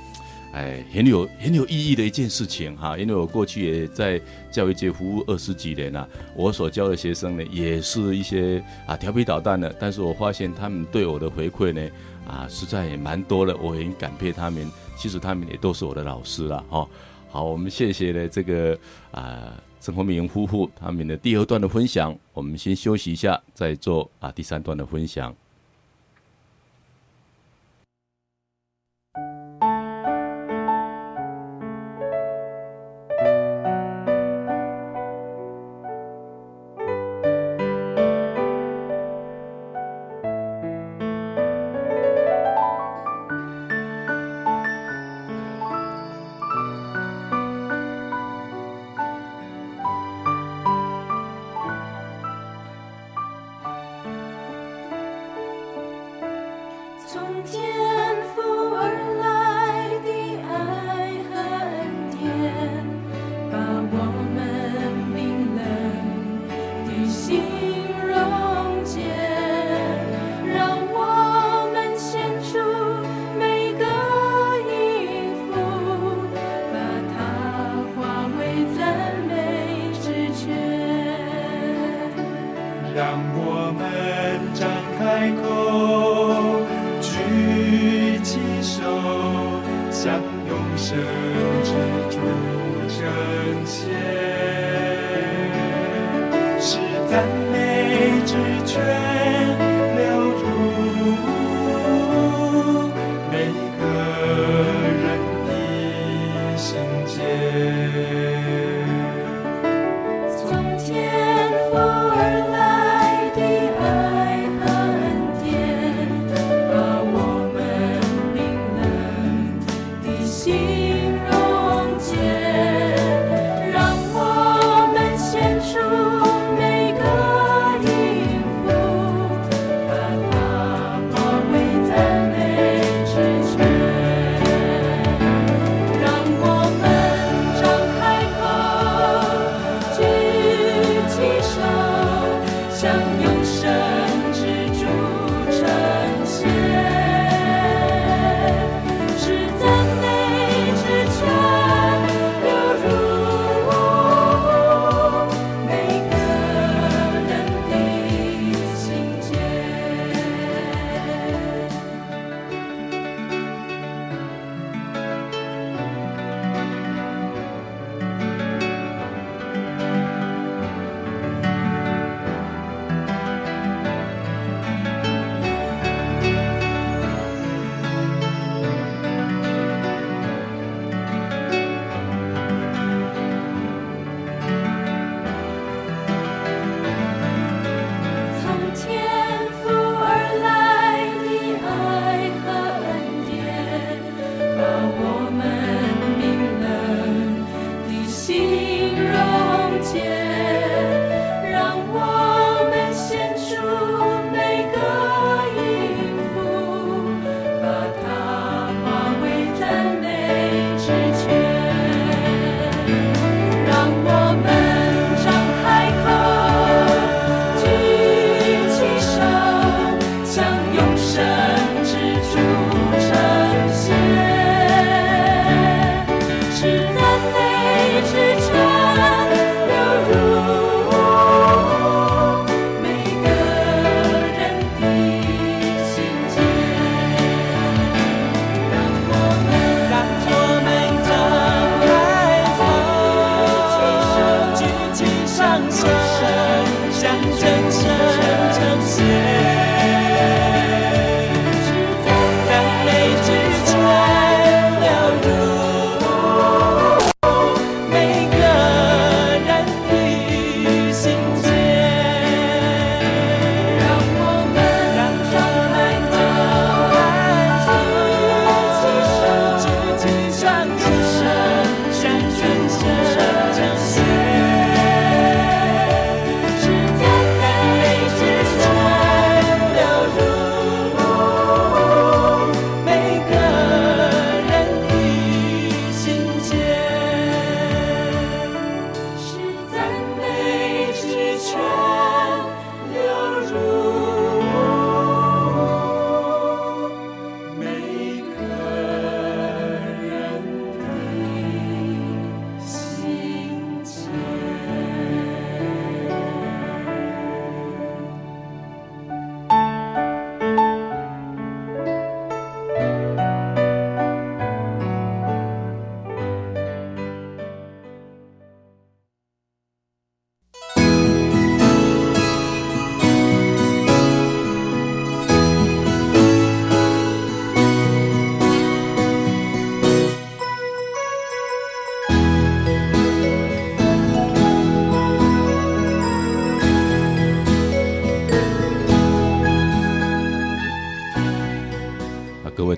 [0.56, 11.92] 哎，很有很有意义的一件事情哈，因为我过去也在教育界服务二十几年了，我所教的学生呢，也是一些啊调皮捣蛋的，但是我发现他们对我的回馈呢，
[12.26, 16.88] 啊实在也蛮多的，我很感佩他们，其实他们也都是我的老师了哈。
[17.30, 18.80] 好，我们谢谢呢这个
[19.12, 25.36] 啊郑和明夫妇他们的第二段的分享，我们先休息一下，再做啊第三段的分享。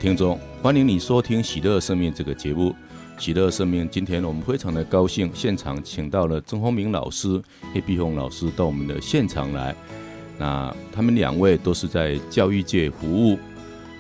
[0.08, 2.70] 听众，欢迎你收听《喜乐生命》这个节目。
[3.18, 7.42] 《喜乐生命》今天我们非常的高兴，现场请到了曾丰明老师、
[7.76, 9.76] 叶碧红老师到我们的现场来。
[10.38, 13.38] 那他们两位都是在教育界服务。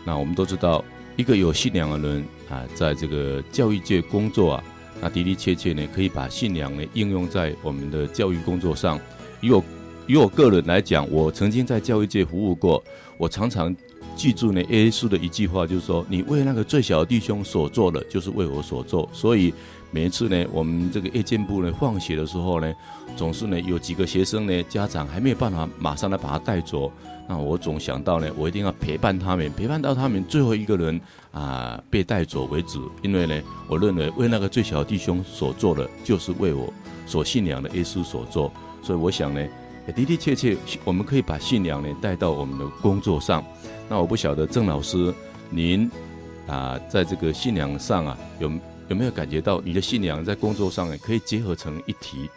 [0.06, 0.82] 那我们都知道，
[1.18, 4.64] 一个有信仰的人啊，在这个教育界工作啊，
[5.02, 8.98] 那的的确确呢，可以把信仰呢应用在我们的教育工作上。
[9.42, 9.62] 以我
[10.08, 12.82] 以我个人来讲，我曾经在教育界服务过，
[13.18, 13.76] 我常常。
[14.18, 19.54] 记住呢，耶稣的一句话就是说：“你为那个最小的弟兄所做的，就是为我所做。”所以
[19.92, 22.74] 每一次呢，我们这个夜间部呢放学的时候呢，
[23.16, 26.92] 总是呢有几个学生呢，家长还没有办法马上来把他带走，
[27.30, 31.00] 那我总想到呢，我一定要陪伴他们，陪伴到他们最后一个人
[31.32, 32.80] 啊、被带走为止。
[33.04, 33.40] 因为呢，
[33.70, 36.74] 我认为为那个最小的弟兄所做的，就是为我
[37.06, 38.52] 所信仰的耶稣所做。
[38.82, 39.48] 所以我想呢，
[39.86, 43.44] 的的确确，我们可以把信仰呢带到我们的工作上。
[43.90, 45.14] 那我不晓得郑老师，
[45.50, 45.86] 您
[46.48, 48.52] 啊、呃，在这个信仰上啊有。
[48.90, 52.30] 有没有感觉到你的信仰在工作上也可以结合成一体？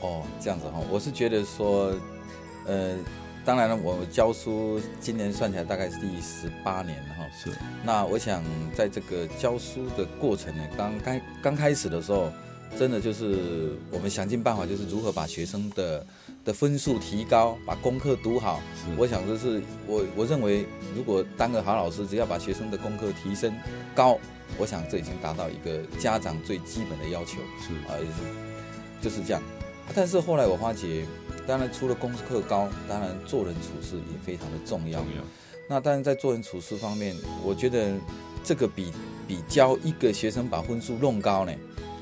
[0.00, 1.92] 哦，这样子哈，我是觉得说，
[2.68, 2.96] 呃，
[3.44, 7.26] 当然了，我教书今年算起来大概是第十八年了哈。
[7.36, 7.50] 是。
[7.82, 12.30] 那我想在这个教书的过程呢，刚开刚开始的时候，
[12.78, 16.06] 真的就是我们想尽办法，就是如何把学生的
[16.44, 18.60] 的分数提高，把功课读好。
[18.96, 20.66] 我想这是我我认为，
[20.96, 23.54] 如果当个好老师，只要把学生的功课提升
[23.94, 24.18] 高。
[24.58, 29.40] 我想这已经达到一个家长最基本的要求，是啊，就是就是这样。
[29.94, 31.04] 但是后来我发觉，
[31.46, 35.00] 当然除了功课高，当然做人处事也非常的重要。
[35.00, 35.22] 重要。
[35.68, 37.14] 那当然在做人处事方面，
[37.44, 37.92] 我觉得
[38.42, 38.92] 这个比
[39.28, 41.52] 比教一个学生把分数弄高呢，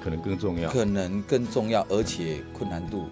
[0.02, 0.70] 可能更重要。
[0.70, 3.08] 可能更重要，而且困难度。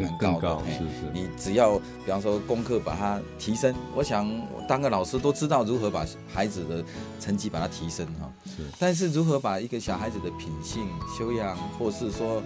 [0.00, 1.10] 也蛮高的，高是是。
[1.12, 4.30] 你只要比方说功课把它提升，我想
[4.68, 6.84] 当个老师都知道如何把孩子的
[7.20, 8.30] 成绩把它提升哈。
[8.46, 8.62] 是。
[8.78, 10.86] 但是如何把一个小孩子的品性
[11.18, 12.42] 修养，或是说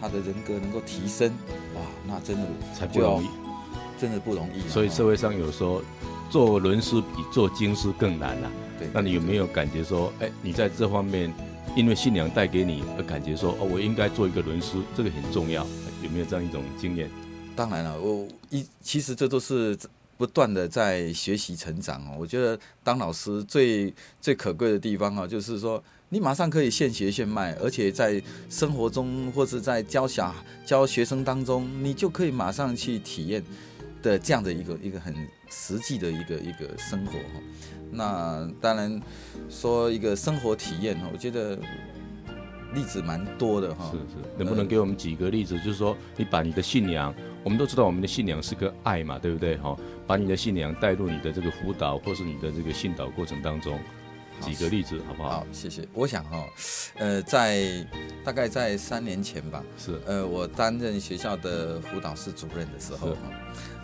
[0.00, 1.30] 他的人格能够提升，
[1.74, 3.26] 哇，那真的才不容易，
[4.00, 4.68] 真的不容易。
[4.68, 5.82] 所以社会上有说，
[6.30, 8.48] 做伦师比做经师更难呐。
[8.78, 8.88] 对。
[8.92, 11.32] 那你有没有感觉说，哎，你在这方面，
[11.76, 15.66] 因为信仰带给你的感觉说，哦，我应该做一个伦师，这个很重要。
[16.02, 17.10] 有没有这样一种经验？
[17.56, 19.76] 当然了，我一其实这都是
[20.16, 22.16] 不断的在学习成长哦。
[22.18, 30.34] 我觉得当老师最最可贵的地方啊，就是说你马上可以现学现卖，而且在生活中或是在教小
[30.64, 33.44] 教学生当中，你就可以马上去体验
[34.02, 35.14] 的这样的一个一个很
[35.50, 37.40] 实际的一个一个生活哈。
[37.92, 39.02] 那当然
[39.50, 41.58] 说一个生活体验哈，我觉得。
[42.74, 45.56] 例子蛮多的哈，是是，能不能给我们几个例子？
[45.58, 47.12] 就是说，你把你的信仰，
[47.42, 49.56] 我们都知道我们的信仰是个爱嘛，对不对？
[49.56, 53.78] 哈，把你的信仰带入你的这个辅导或是你的这个信导过程当中，
[54.40, 55.30] 几个例子好不好？
[55.30, 55.86] 好，谢谢。
[55.92, 56.46] 我想哈，
[56.98, 57.86] 呃，在
[58.24, 63.22] 大概在三年前吧，是，呃，我担任学校的辅导室主任的时候哈，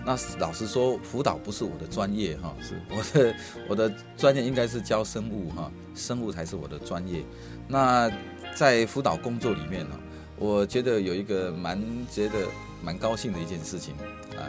[0.05, 3.34] 那老实说，辅导不是我的专业哈，是我的
[3.70, 7.24] 我的专业应该是教生物哈，生物才是我的专业，
[7.66, 8.11] 那。
[8.57, 9.94] 在辅导工作里面呢，
[10.38, 11.78] 我觉得有一个蛮
[12.11, 12.48] 觉得
[12.82, 13.94] 蛮高兴的一件事情
[14.34, 14.48] 啊，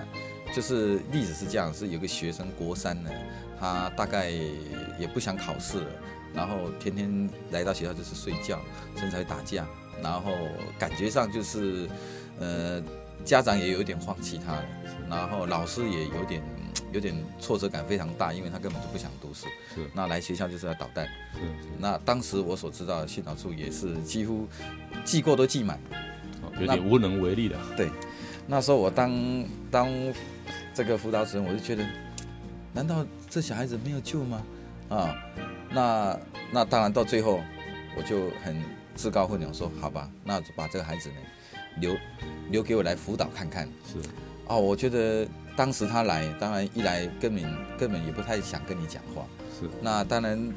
[0.53, 3.10] 就是例子是这样，是有个学生国三呢，
[3.60, 4.30] 他大概
[4.97, 5.88] 也不想考试了，
[6.34, 8.62] 然后天天来到学校就是睡觉，
[8.95, 9.68] 甚至还打架，
[10.01, 10.32] 然后
[10.80, 11.89] 感觉上就是，
[12.39, 12.82] 呃，
[13.26, 14.66] 家长也有点放弃他了，
[15.10, 16.41] 然后老师也有点。
[16.91, 19.47] 有点挫折感非常大，因为他根本就不想读书。
[19.73, 21.07] 是，那来学校就是要捣蛋。
[21.34, 24.47] 是，是，那当时我所知道的训导处也是几乎
[25.03, 25.80] 记过都记满，
[26.59, 27.57] 有点无能为力的。
[27.75, 27.89] 对，
[28.47, 29.89] 那时候我当当
[30.73, 31.86] 这个辅导主任，我就觉得，
[32.73, 34.43] 难道这小孩子没有救吗？
[34.89, 35.15] 啊，
[35.69, 36.19] 那
[36.51, 37.41] 那当然到最后，
[37.97, 38.61] 我就很
[38.95, 41.15] 自告奋勇说，好吧，那就把这个孩子呢
[41.80, 41.95] 留
[42.49, 43.67] 留给我来辅导看看。
[43.86, 43.99] 是，
[44.47, 45.28] 啊，我觉得。
[45.58, 47.43] 当时他来，当然一来根本
[47.80, 49.26] 根本也不太想跟你讲话。
[49.60, 50.53] 是，那当然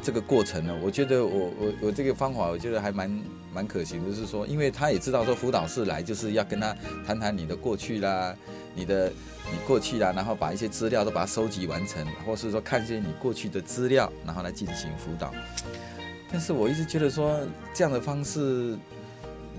[0.00, 6.72] 这个过程呢，我觉得我我我这个方法，我觉得还蛮蛮可行，就是说，因为他也知道说辅导室来就是要跟他
[7.04, 8.32] 谈谈你的过去啦，
[8.76, 9.08] 你的
[9.50, 15.34] 你过去啦，然后把一些资料都把它收集完成，或是说看一些你过去的资料，然后来进行辅导。
[16.30, 17.40] 但是我一直觉得说
[17.72, 18.78] 这样的方式，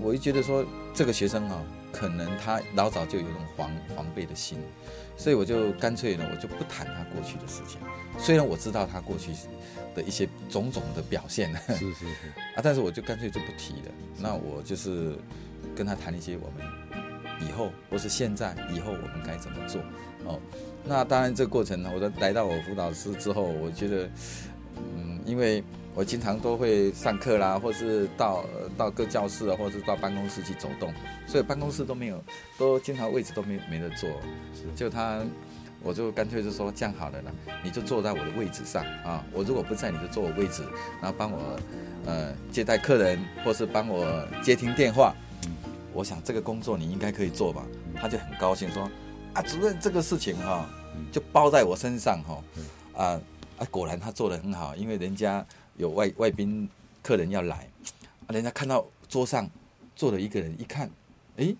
[0.00, 1.62] 我一直觉得说这个学生啊。
[1.98, 4.58] 可能他老早就有种防防备的心，
[5.16, 7.80] 所以我就干脆呢，我就不谈他过去的事情。
[8.18, 9.32] 虽然我知道他过去
[9.94, 12.06] 的一些种种的表现，是是是
[12.54, 13.92] 啊，但是我就干脆就不提了。
[14.18, 15.16] 那我就是
[15.74, 19.80] 跟他谈一些我们以后或是现在以后我们该怎么做
[20.26, 20.38] 哦。
[20.84, 24.08] 那当然这个过程呢，我都来到我辅导室之后，我觉得
[24.76, 25.64] 嗯，因为。
[25.96, 28.44] 我经常都会上课啦，或是到
[28.76, 30.92] 到各教室啊，或者是到办公室去走动，
[31.26, 32.22] 所以办公室都没有，
[32.58, 34.10] 都经常位置都没没得坐。
[34.74, 35.22] 就他，
[35.82, 37.32] 我就干脆就说这样好了啦，
[37.64, 39.24] 你就坐在我的位置上啊。
[39.32, 40.62] 我如果不在，你就坐我位置，
[41.00, 41.58] 然后帮我
[42.04, 45.14] 呃接待客人，或是帮我接听电话。
[45.94, 47.64] 我想这个工作你应该可以做吧？
[47.94, 48.82] 他就很高兴说
[49.32, 50.68] 啊，主任这个事情哈，
[51.10, 52.44] 就包在我身上哈。
[52.94, 53.20] 啊
[53.56, 55.42] 啊，果然他做的很好，因为人家。
[55.76, 56.68] 有外外宾
[57.02, 57.68] 客人要来，
[58.28, 59.48] 人家看到桌上
[59.94, 60.90] 坐了一个人，一看，
[61.36, 61.54] 哎，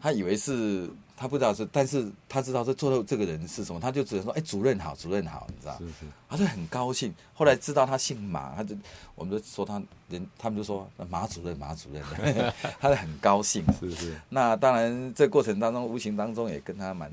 [0.00, 0.88] 他以为是。
[1.14, 5.78] 他不知道是，但是他知道这坐的这个人是什么，他就只能说：“哎，主任好，主任好。”你知道？
[5.78, 5.94] 是是。
[6.28, 7.14] 他就很高兴。
[7.32, 8.74] 后来知道他姓马，他就
[9.14, 12.02] 我们就说他人，他们就说马主任，马主任，
[12.80, 13.64] 他就很高兴。
[13.78, 14.20] 是是。
[14.30, 17.12] 那当然，这过程当中，无形当中也跟他蛮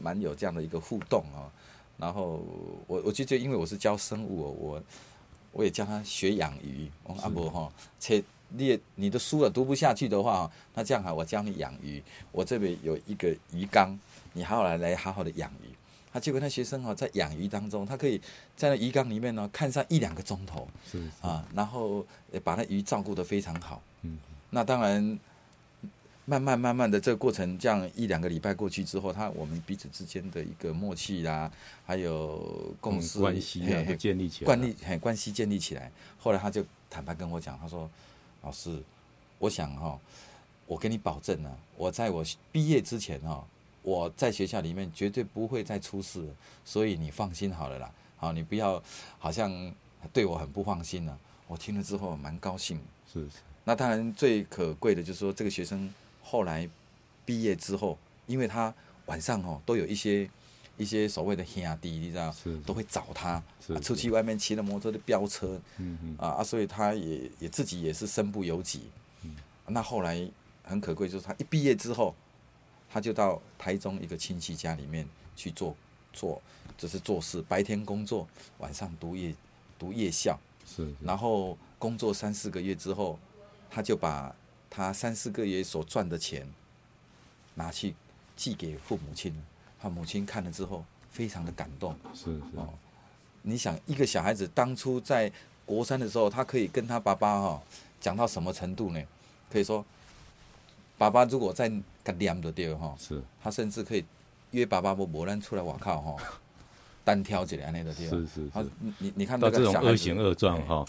[0.00, 1.50] 蛮有这样的一个互动哦。
[1.98, 2.42] 然后
[2.86, 4.82] 我我就就，因为我是教生物，哦我
[5.58, 6.88] 我也教他学养鱼。
[7.20, 8.22] 阿伯哈切。
[8.50, 12.02] 你你的书啊读不下去的话，那这样哈，我教你养鱼。
[12.32, 13.94] 我这边有一个鱼缸，
[14.32, 15.68] 你好好来来好好的养鱼。
[16.10, 18.18] 他结果那学生哈，在养鱼当中，他可以
[18.56, 22.06] 在那鱼缸里面呢看上一两个钟头，是，是啊，然后
[22.42, 23.82] 把那鱼照顾得非常好。
[24.00, 24.16] 嗯，
[24.48, 25.18] 那当然，
[26.28, 31.50] 慢慢慢慢的这个过程，这样一两个礼拜过去之后，他我们彼此之间的一个默契啦，
[31.86, 33.60] 还有共识关系
[33.98, 35.90] 建立起来，关系很关系建立起来。
[36.18, 37.90] 后来他就坦白跟我讲，他说。
[38.40, 38.80] 老师，
[39.40, 39.98] 我想哈，
[40.64, 43.44] 我跟你保证呢，我在我毕业之前哈，
[43.82, 46.24] 我在学校里面绝对不会再出事，
[46.64, 47.92] 所以你放心好了啦。
[48.16, 48.80] 好，你不要
[49.18, 49.74] 好像
[50.12, 51.18] 对我很不放心了。
[51.48, 52.78] 我听了之后蛮高兴。
[53.12, 53.38] 是是。
[53.64, 55.92] 那当然最可贵的就是说，这个学生
[56.28, 56.68] 后来
[57.24, 58.74] 毕业之后，因为他
[59.06, 60.28] 晚上哦都有一些。
[60.80, 62.32] 一些所谓的兄弟，你知道，
[62.64, 63.42] 都会找他，
[63.82, 65.60] 出去外面骑了摩托车的飙车，
[66.16, 68.82] 啊啊，所以他也也自己也是身不由己。
[69.66, 70.30] 那后来
[70.62, 72.14] 很可贵，就是他一毕业之后，
[72.88, 75.04] 他就到台中一个亲戚家里面
[75.34, 75.74] 去做
[76.12, 76.40] 做，
[76.76, 79.34] 就是做事，白天工作，晚上读夜
[79.80, 80.38] 读夜校。
[80.64, 83.18] 是，然后工作三四个月之后，
[83.68, 84.32] 他就把
[84.70, 86.46] 他三四个月所赚的钱
[87.54, 87.94] 拿去
[88.36, 89.34] 寄给父母亲。
[89.80, 91.96] 他母亲看了之后，非常的感动。
[92.12, 92.68] 是是哦，
[93.42, 95.30] 你想一个小孩子当初在
[95.64, 97.62] 国三的时候，他可以跟他爸爸哈
[98.00, 99.00] 讲到什么程度呢？
[99.50, 99.84] 可以说，
[100.96, 101.70] 爸爸如果在
[102.02, 104.04] 个念的地方哈，是，他甚至可以
[104.50, 106.16] 约爸爸不不然出来我靠哈，
[107.04, 108.18] 单挑起来那个地方。
[108.18, 108.50] 是是是。
[108.50, 108.64] 他
[108.98, 110.84] 你你看到这种恶行恶状哈，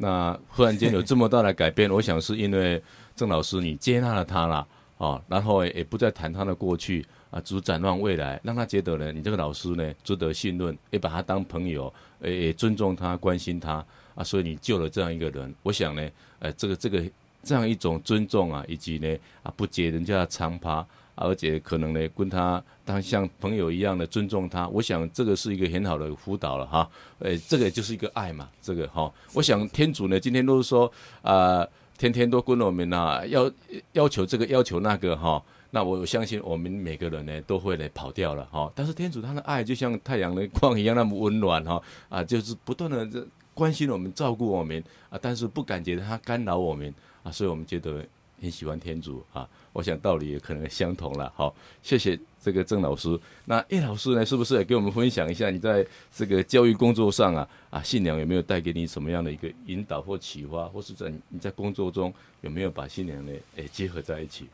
[0.00, 2.82] 那忽然间有这么大的改变，我想是因为
[3.14, 7.06] 郑老师你接纳了他了啊，然后也不再谈他的过去。
[7.30, 13.74] 啊，只展望未来，让他觉得呢，你这个老师呢值得信任，也把他当朋友，也尊重他，关心他
[14.16, 15.54] 啊，所以你救了这样一个人。
[15.62, 17.00] 我想呢，呃，这个这个
[17.44, 20.84] 这样一种尊重啊，以及呢啊不揭人家的长疤，
[21.20, 26.88] 而且可能呢跟他当像朋友一样的尊重他，我想这个是一个很好的辅导了哈。
[27.18, 29.12] 呃，这个就是一个爱嘛，这个哈。
[29.34, 30.90] 我想天主呢今天都是说
[31.22, 31.66] 啊，
[31.98, 33.50] 天天都跟我们呐要
[33.92, 35.42] 要求这个要求那个哈。
[35.72, 46.92] 那我相信我们每个人呢都会来跑掉了哈，但是天主他的爱就像太阳的光一样那么温暖哈啊，就是不断的这关心我们、照顾我们啊，但是不感觉他干扰我们
[47.22, 48.04] 啊，所以我们觉得
[48.40, 49.48] 很喜欢天主啊。
[49.72, 51.32] 我想道理也可能相同了。
[51.36, 53.18] 好，谢谢这个郑老师。
[53.44, 64.46] 那叶老师呢，是不是也给我们分享一下你在这个教育工作上啊啊，信仰有没有带给你什么样的一个引导或启发，或是在你在工作中有没有把信仰呢诶结合在一起？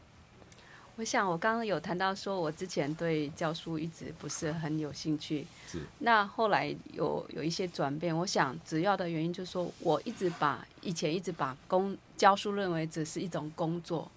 [0.96, 5.46] 我想，我刚刚有谈到说，我之前对教书一直不是很有兴趣。
[5.70, 5.82] 是。
[5.98, 14.10] 那后来有有一些转变，我想主要的原因就是说，我一直把以前一直把工教书认为只是一种工作。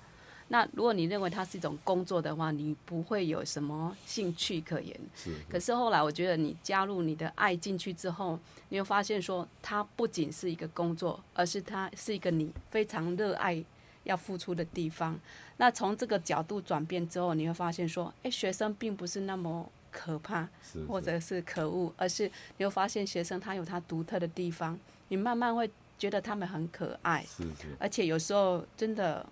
[0.48, 4.98] 那如果你认为它是一种工作的话，你不会有什么兴趣可言。
[5.14, 5.36] 是。
[5.50, 13.62] 可是后来我觉得，你加入你的爱进去之后，你会发现说，它不仅是一个工作，而是它是一个你非常热爱
[14.10, 15.18] 要付出的地方。
[15.58, 20.86] 那从这个角度转变之后，你会发现说，哎，学生并不是那么可怕，是是。
[20.86, 24.78] 或者是可恶，而是你会发现学生他有他独特的地方，
[25.10, 27.76] 你慢慢会觉得他们很可爱，是是。
[27.80, 29.26] 而且有时候真的，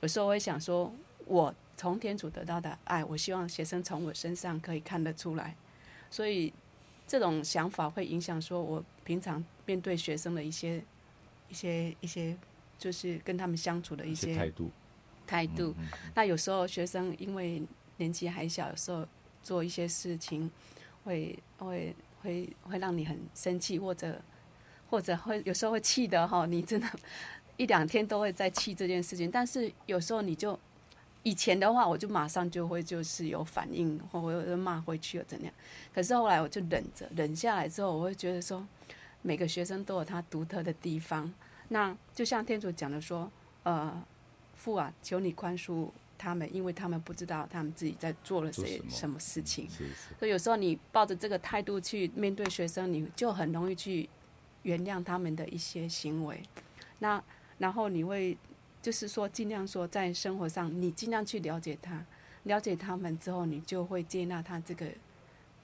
[0.00, 0.92] 有时候我会想说，
[1.24, 5.54] 我从天主得到的爱，我希望学生从我身上可以看得出来，
[6.10, 6.52] 所以
[7.06, 10.82] 这种想法会影响说我平常面对学生的一些、
[11.48, 12.36] 一些、一些，
[12.78, 14.70] 就是跟他们相处的一些态度。
[15.26, 15.74] 态度，
[16.14, 17.60] 那有时候学生因为
[17.96, 19.04] 年纪还小，有时候
[19.42, 20.48] 做一些事情
[21.02, 24.22] 会会会会让你很生气，或者
[24.88, 26.88] 或者会有时候会气的哈，你真的，
[27.56, 29.28] 一两天都会在气这件事情。
[29.28, 30.56] 但是有时候你就
[31.24, 35.52] 以前的话，我就马上就会就是有反应，或者骂回去，了怎样。
[35.92, 38.64] 可是后来我就忍着，忍下来之后，我会觉得说，
[39.22, 41.34] 每个学生都有他独特的地方。
[41.68, 43.30] 那就像天主讲的说，
[43.62, 44.04] 呃。
[44.58, 49.68] 父啊，求你宽恕他们，因为他们不知道他们自己在做了些什么事情。
[49.68, 50.14] 是是。
[50.18, 54.08] 所以有时候你抱着这个态度去面对学生，你就很容易去
[54.62, 56.42] 原谅他们的一些行为。
[57.00, 57.22] 那
[57.58, 58.36] 然后你会
[58.80, 62.02] 就是说尽量说在生活上，你尽量去了解他，
[62.44, 64.86] 了解他们之后，你就会接纳他这个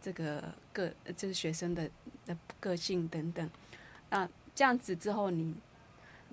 [0.02, 1.90] 这个个就是学生的
[2.26, 3.50] 的个性等等。
[4.10, 5.54] 啊，这样子之后你。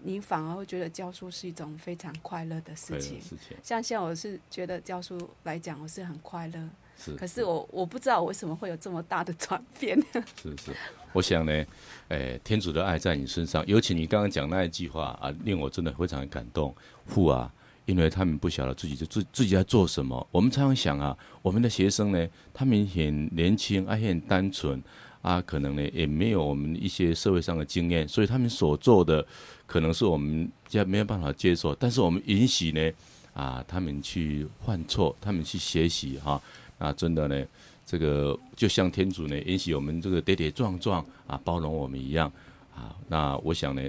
[0.04, 3.20] 你反而会觉得教书是一种非常快乐的事情。
[3.22, 6.70] 事情像现在我是觉得教书来讲，我是很快乐。
[6.98, 7.14] 是。
[7.16, 9.98] 可是我我不知道为什么会有这么大的转变。
[10.42, 10.72] 是是，
[11.14, 11.66] 我想呢，
[12.10, 16.76] 诶，天主的爱在你身上，尤其你刚刚讲那一句话啊，令我真的非常感动。
[17.06, 17.52] 父啊，
[17.86, 20.28] 因为他们不晓得自己就自自己在做什么。
[20.32, 24.82] 我们常常想啊，我们的学生呢，他们很年轻，而且很单纯。
[25.22, 29.28] 啊，可能呢也没有我们一些社会上的经验，所以他们所做的
[29.70, 31.76] 可能是我们家没有办法接受。
[31.76, 32.92] 但是我们允许呢，
[33.36, 36.42] 啊，他们去犯错，他们去学习哈。
[36.80, 37.46] 啊，真的呢，
[37.86, 42.32] 这个就像天主呢允许我们这个跌跌撞撞啊，包容我们一样
[42.76, 42.96] 啊。
[43.08, 43.82] 那我想呢，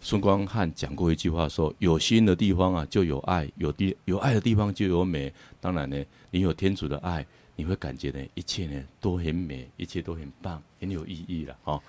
[0.00, 5.32] 孙光汉讲过一句话说：有心的地方啊，就有爱；有地有爱的地方就有美。
[5.60, 7.24] 当然呢，你有天主的爱。
[7.56, 11.80] 你会感觉呢，一切呢都很美，一切都很棒，很有意义了哦。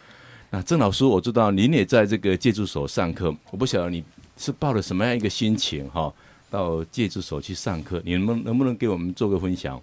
[0.56, 4.02] 那郑老师，我知道您也在这个戒助所上课，我不晓得你
[4.38, 6.14] 是抱着什么样一个心情哈、
[6.50, 9.82] 到戒助所去上课，你能能不能给我们做个分享？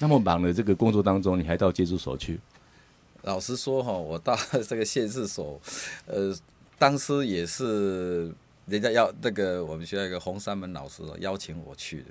[0.00, 2.40] 那么忙的这个工作当中，你还到戒助所去？
[3.22, 4.36] 老实说哈，我到
[4.68, 5.60] 这个戒治所，
[6.06, 6.36] 呃，
[6.76, 8.34] 当时也是
[8.66, 12.06] 人家要那个我们学校一个红三门老师邀请我去的。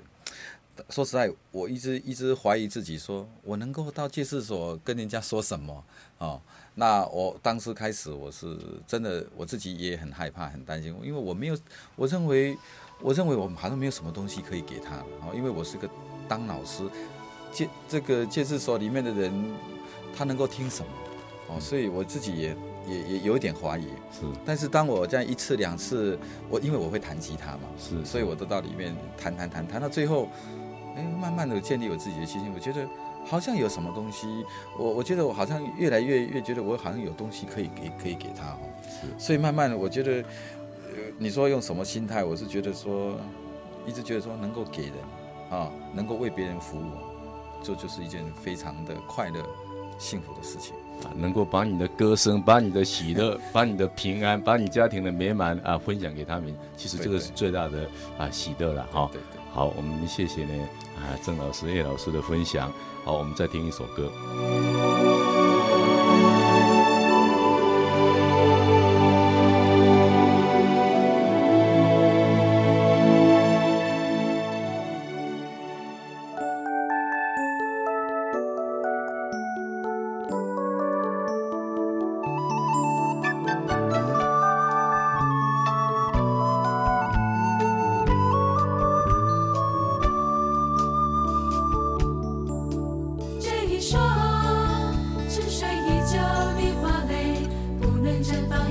[0.88, 5.84] 说实在，我一直一直怀疑自己，说我能够到戒治所跟人家说什么
[6.18, 6.40] 哦？
[6.74, 8.56] 那我当时开始，我是
[8.86, 11.58] 真的我自己也很害怕、很担心，因为我没有，
[11.96, 12.56] 我认为，
[13.02, 15.88] 我认为我们好像没有什么东西可以给他了哦，因为我是个
[16.26, 16.82] 当老师，
[17.52, 19.52] 戒这个戒治所里面的人，
[20.16, 20.90] 他能够听什么
[21.48, 21.60] 哦？
[21.60, 22.56] 所以我自己也
[22.88, 23.88] 也也有一点怀疑。
[24.10, 26.18] 是，但是当我这样一次两次，
[26.48, 30.26] 我因为我会弹吉他嘛，是，所以我都到里面弹弹弹弹到最后。
[30.96, 32.86] 哎，慢慢的建立我自己的信心，我觉得
[33.24, 34.44] 好像有什么东西，
[34.78, 43.16] 我我觉得我好像越来越越觉得我好像有东西可以给可以给他哦，是，所以慢慢的我觉得，呃，你说用什么心态，我是觉得说，
[43.86, 44.94] 一直觉得说能够给人
[45.50, 46.90] 啊，能够为别人服务，
[47.62, 49.44] 这就，就是一件非常的快乐、
[49.98, 50.74] 幸福的事情
[51.04, 57.88] 啊，能够把你的歌声、把你的喜乐、 把你的平安、把你家庭的美满啊分享给他们，其实这个是最大的
[58.18, 59.08] 啊喜乐了哈。
[59.12, 59.39] 对对。
[59.52, 62.72] 好，我们谢谢呢啊郑老师、叶老师的分享。
[63.04, 64.12] 好，我们再听一首歌。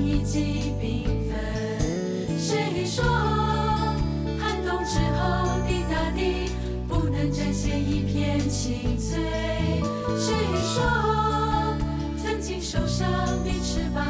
[0.10, 3.04] 一击缤纷谁说
[4.40, 6.50] 寒冬之后的大地
[6.88, 9.20] 不能展现一片青翠
[10.18, 10.34] 谁
[10.64, 11.78] 说
[12.18, 13.08] 曾经受伤
[13.44, 14.04] 的翅膀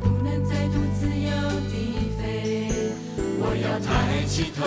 [0.00, 1.30] 不能再度自由
[1.72, 1.74] 的
[2.16, 2.70] 飞。
[3.40, 4.64] 我要抬起头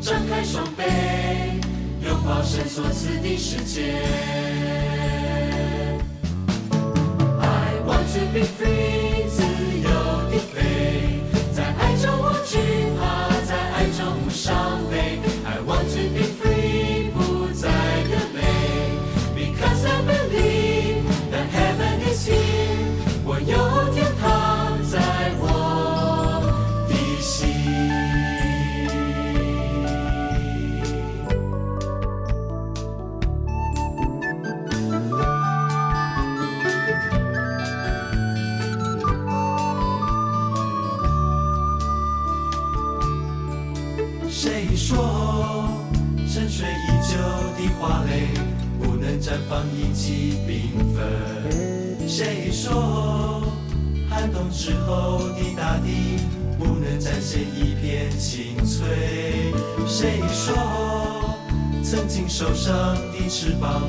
[0.00, 0.82] 张开双臂
[2.02, 3.92] 拥抱闪烁次的世界。
[7.38, 8.87] I want to be free
[50.08, 52.08] 奇缤纷。
[52.08, 53.42] 谁说
[54.08, 56.16] 寒冬之后的大地
[56.58, 59.52] 不能展现一片青翠？
[59.86, 61.36] 谁说
[61.82, 63.82] 曾经受伤的翅膀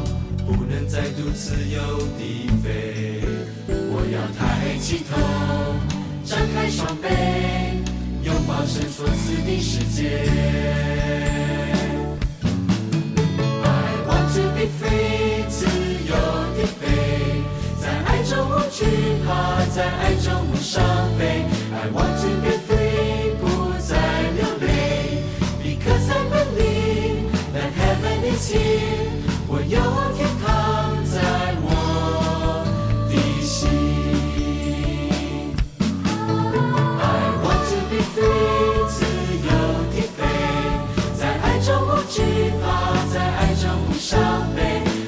[0.45, 1.79] 不能再度自由
[2.17, 3.23] 地飞？
[3.67, 5.15] 我要抬起头，
[6.25, 7.07] 张开双臂，
[8.25, 10.27] 拥抱生错死的世界。
[13.63, 14.88] I want to be free.
[18.79, 18.85] 惧
[19.27, 20.81] 怕在爱中伤
[21.17, 21.43] 悲。
[21.73, 23.43] I want to be free，不
[23.77, 23.91] 再
[24.37, 25.19] 流泪。
[25.61, 29.11] Because I believe that heaven is here，
[29.49, 29.75] 我有
[30.15, 30.47] 天堂
[31.03, 31.19] 在
[31.61, 31.67] 我
[33.09, 33.13] 的
[33.43, 33.51] 心。
[37.01, 37.03] I
[37.43, 39.03] want to be free，自
[39.43, 39.49] 由
[39.91, 40.23] 地飞，
[41.19, 42.15] 在爱中不惧
[42.61, 42.63] 怕，
[43.13, 44.17] 在爱中不伤
[44.55, 44.57] 悲。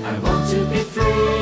[0.04, 1.41] I want to be free。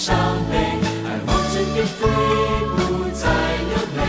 [0.00, 0.16] 伤
[0.50, 0.54] 悲。
[1.04, 2.78] I want to be free，不
[3.12, 3.24] 再
[3.68, 4.00] 流泪，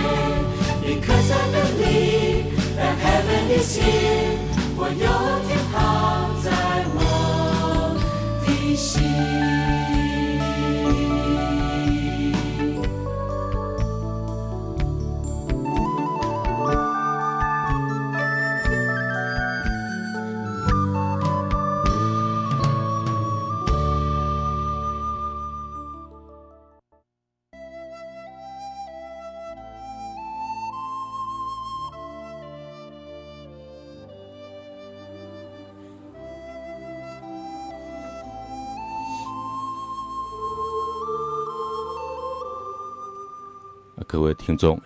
[0.83, 2.45] Because I believe
[2.77, 4.37] that heaven is here，
[4.75, 5.05] 我有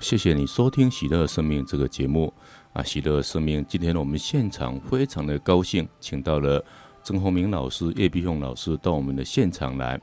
[0.00, 2.32] 谢谢你收听《喜乐生命》这个节目
[2.72, 2.82] 啊！
[2.82, 6.64] 喜乐生命，今天我们现场非常的高兴，请到了
[7.02, 10.00] 曾宏明老师、叶碧凤老师到我们的现场来。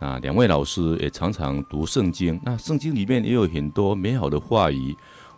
[0.00, 4.96] 那两位老师也常常读圣经，那圣经里面也有很多美好的话语。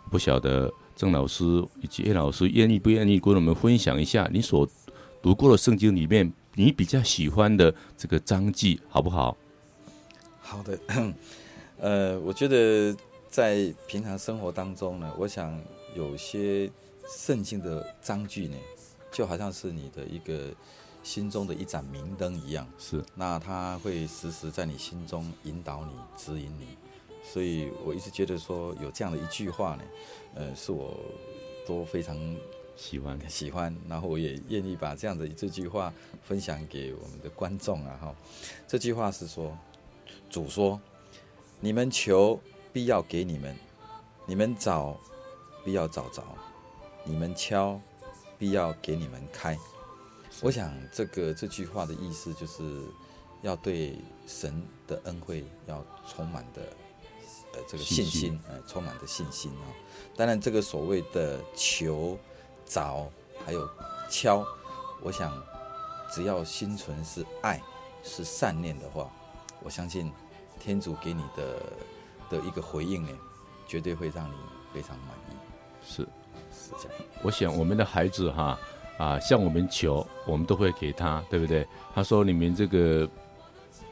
[0.09, 1.43] 不晓得曾老师
[1.81, 4.65] 以及叶老师愿意不愿意跟我们分享一下你所
[5.21, 9.35] 读过的圣经里面你比较喜欢的这个章节，好不好？
[10.39, 10.79] 好的，
[11.81, 12.95] 呃，我觉得。
[13.29, 15.61] 在平常生活当中呢，我想
[15.95, 16.69] 有些
[17.07, 18.57] 圣经的章句呢，
[19.11, 20.51] 就好像是你的一个
[21.03, 22.67] 心中的一盏明灯一样。
[22.79, 26.77] 是，那它会时时在你心中引导你、指引你。
[27.23, 29.83] 所以我一直觉得说，有这样的一句话呢，
[30.33, 30.97] 呃，是我
[31.67, 32.17] 都非常
[32.75, 33.75] 喜欢喜欢。
[33.87, 37.99] 然后我也愿意把这样的这句话分享给我们的观众啊。
[38.01, 38.15] 哈，
[38.67, 39.55] 这句话是说，
[40.29, 40.79] 主说，
[41.59, 42.39] 你们求。
[42.77, 43.57] 必要给你们，
[44.27, 44.95] 你们找，
[45.65, 46.21] 必要找着；
[47.03, 47.81] 你们敲，
[48.37, 49.57] 必要给你们开。
[50.41, 52.83] 我想这个这句话的意思就是
[53.41, 53.97] 要对
[54.27, 56.61] 神的恩惠要充满的
[57.53, 59.65] 呃这个信心，呃充满的信心啊。
[60.15, 62.15] 当然，这个所谓的求、
[62.63, 63.09] 找
[63.43, 63.67] 还有
[64.07, 64.45] 敲，
[65.01, 65.33] 我想
[66.11, 67.59] 只要心存是爱、
[68.03, 69.11] 是善念的话，
[69.63, 70.13] 我相信
[70.59, 71.59] 天主给你的。
[72.29, 73.09] 的一个回应呢，
[73.67, 74.33] 绝对会让你
[74.73, 75.35] 非常满意。
[75.85, 76.01] 是，
[76.51, 76.97] 是这样。
[77.23, 78.59] 我想我们的孩子哈
[78.97, 81.67] 啊，向我们求，我们都会给他，对不对？
[81.93, 83.07] 他说：“你们这个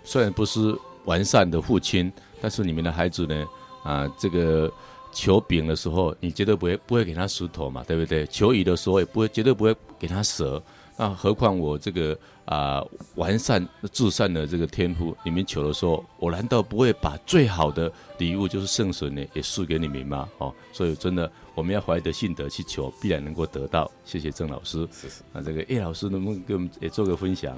[0.04, 0.76] 虽然不是
[1.06, 2.12] 完善的父亲，
[2.42, 3.46] 但是你们的孩子呢
[3.84, 4.72] 啊，这个
[5.12, 8.26] 求饼的时候，你绝对不会不会给他石头嘛，对不对？
[8.28, 10.62] 求鱼的时候也不会绝对不会给他蛇。”
[10.98, 20.30] 那何况我这个啊、呃、完善至善的这个天赋，你们求的时候，我难道不会把最好的礼物就是圣神呢，也赐给你们吗？
[20.38, 23.92] 哦，所以真的我们要怀着信德去求，必然能够得到。
[24.06, 24.88] 谢谢郑老师。
[24.92, 25.22] 是是。
[25.34, 27.58] 那这个叶老师能不能给我们也做个分享？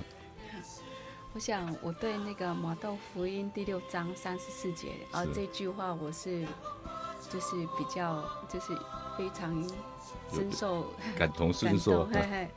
[1.33, 6.43] 我想我对那个马窦福音第六章三十四节，啊这句话我是
[7.29, 8.75] 就是比较就是
[9.15, 9.63] 非常
[10.33, 12.03] 深受 感同身受。
[12.05, 12.49] 嘿嘿。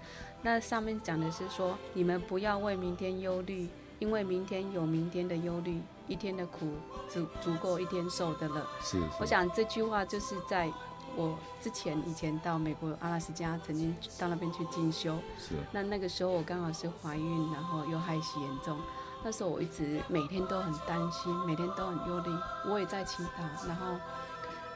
[0.43, 3.69] 那上面讲的是说，你们不要为明天忧虑，
[3.99, 6.67] 因为明天有明天的忧虑，一天的苦
[7.09, 8.67] 足足够一天受的了。
[8.81, 9.07] 是，是。
[9.21, 10.73] 我想这句话就是在
[11.15, 15.15] 我之前以前到美国阿拉斯加，曾经到那边去进修。
[15.39, 15.55] 是。
[15.73, 18.79] 那那个时候我刚好是怀孕，然后又害喜严重，
[19.23, 22.31] 那时候我一直每天都很担心，每天都很忧虑。
[22.67, 23.99] 我也在祈祷，然后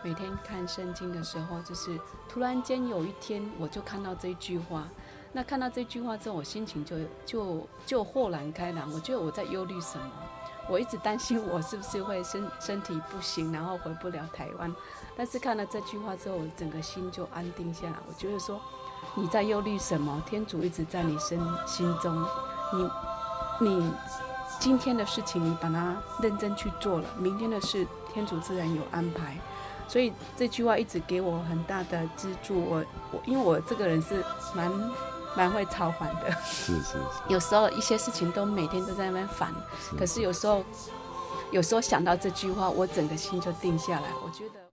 [0.02, 1.98] 每天看圣经的时候，就是
[2.28, 4.86] 突然间有一天，我就看到这句话。
[5.36, 8.88] 那看到这句话之后，我心情就就就豁然开朗。
[8.92, 10.08] 我觉得我在忧虑什么？
[10.68, 14.72] 我一直担心我是不是会身 身体不行，然后回不了台湾。
[15.16, 17.94] 但是看了这句话之后，我整个心就安定下来。
[18.08, 18.60] 我觉得说，
[19.16, 20.22] 你在忧虑什么？
[20.24, 22.24] 天主一直在你身心中。
[22.72, 23.92] 你你
[24.60, 29.36] 今天的事情，你把它认真去做了，明天的事，天主自然有安排。
[29.88, 32.64] 所以这句话一直给我很大的支柱。
[32.64, 34.24] 我我因为我这个人是
[34.54, 34.70] 蛮。
[35.36, 36.98] 蛮会超烦的，是是是。
[37.28, 39.52] 有时候一些事情都每天都在那边烦，
[39.98, 40.64] 可是有时候，
[41.50, 44.06] 有时候想到这句话，我整个心就定下来。
[44.24, 44.63] 我觉得。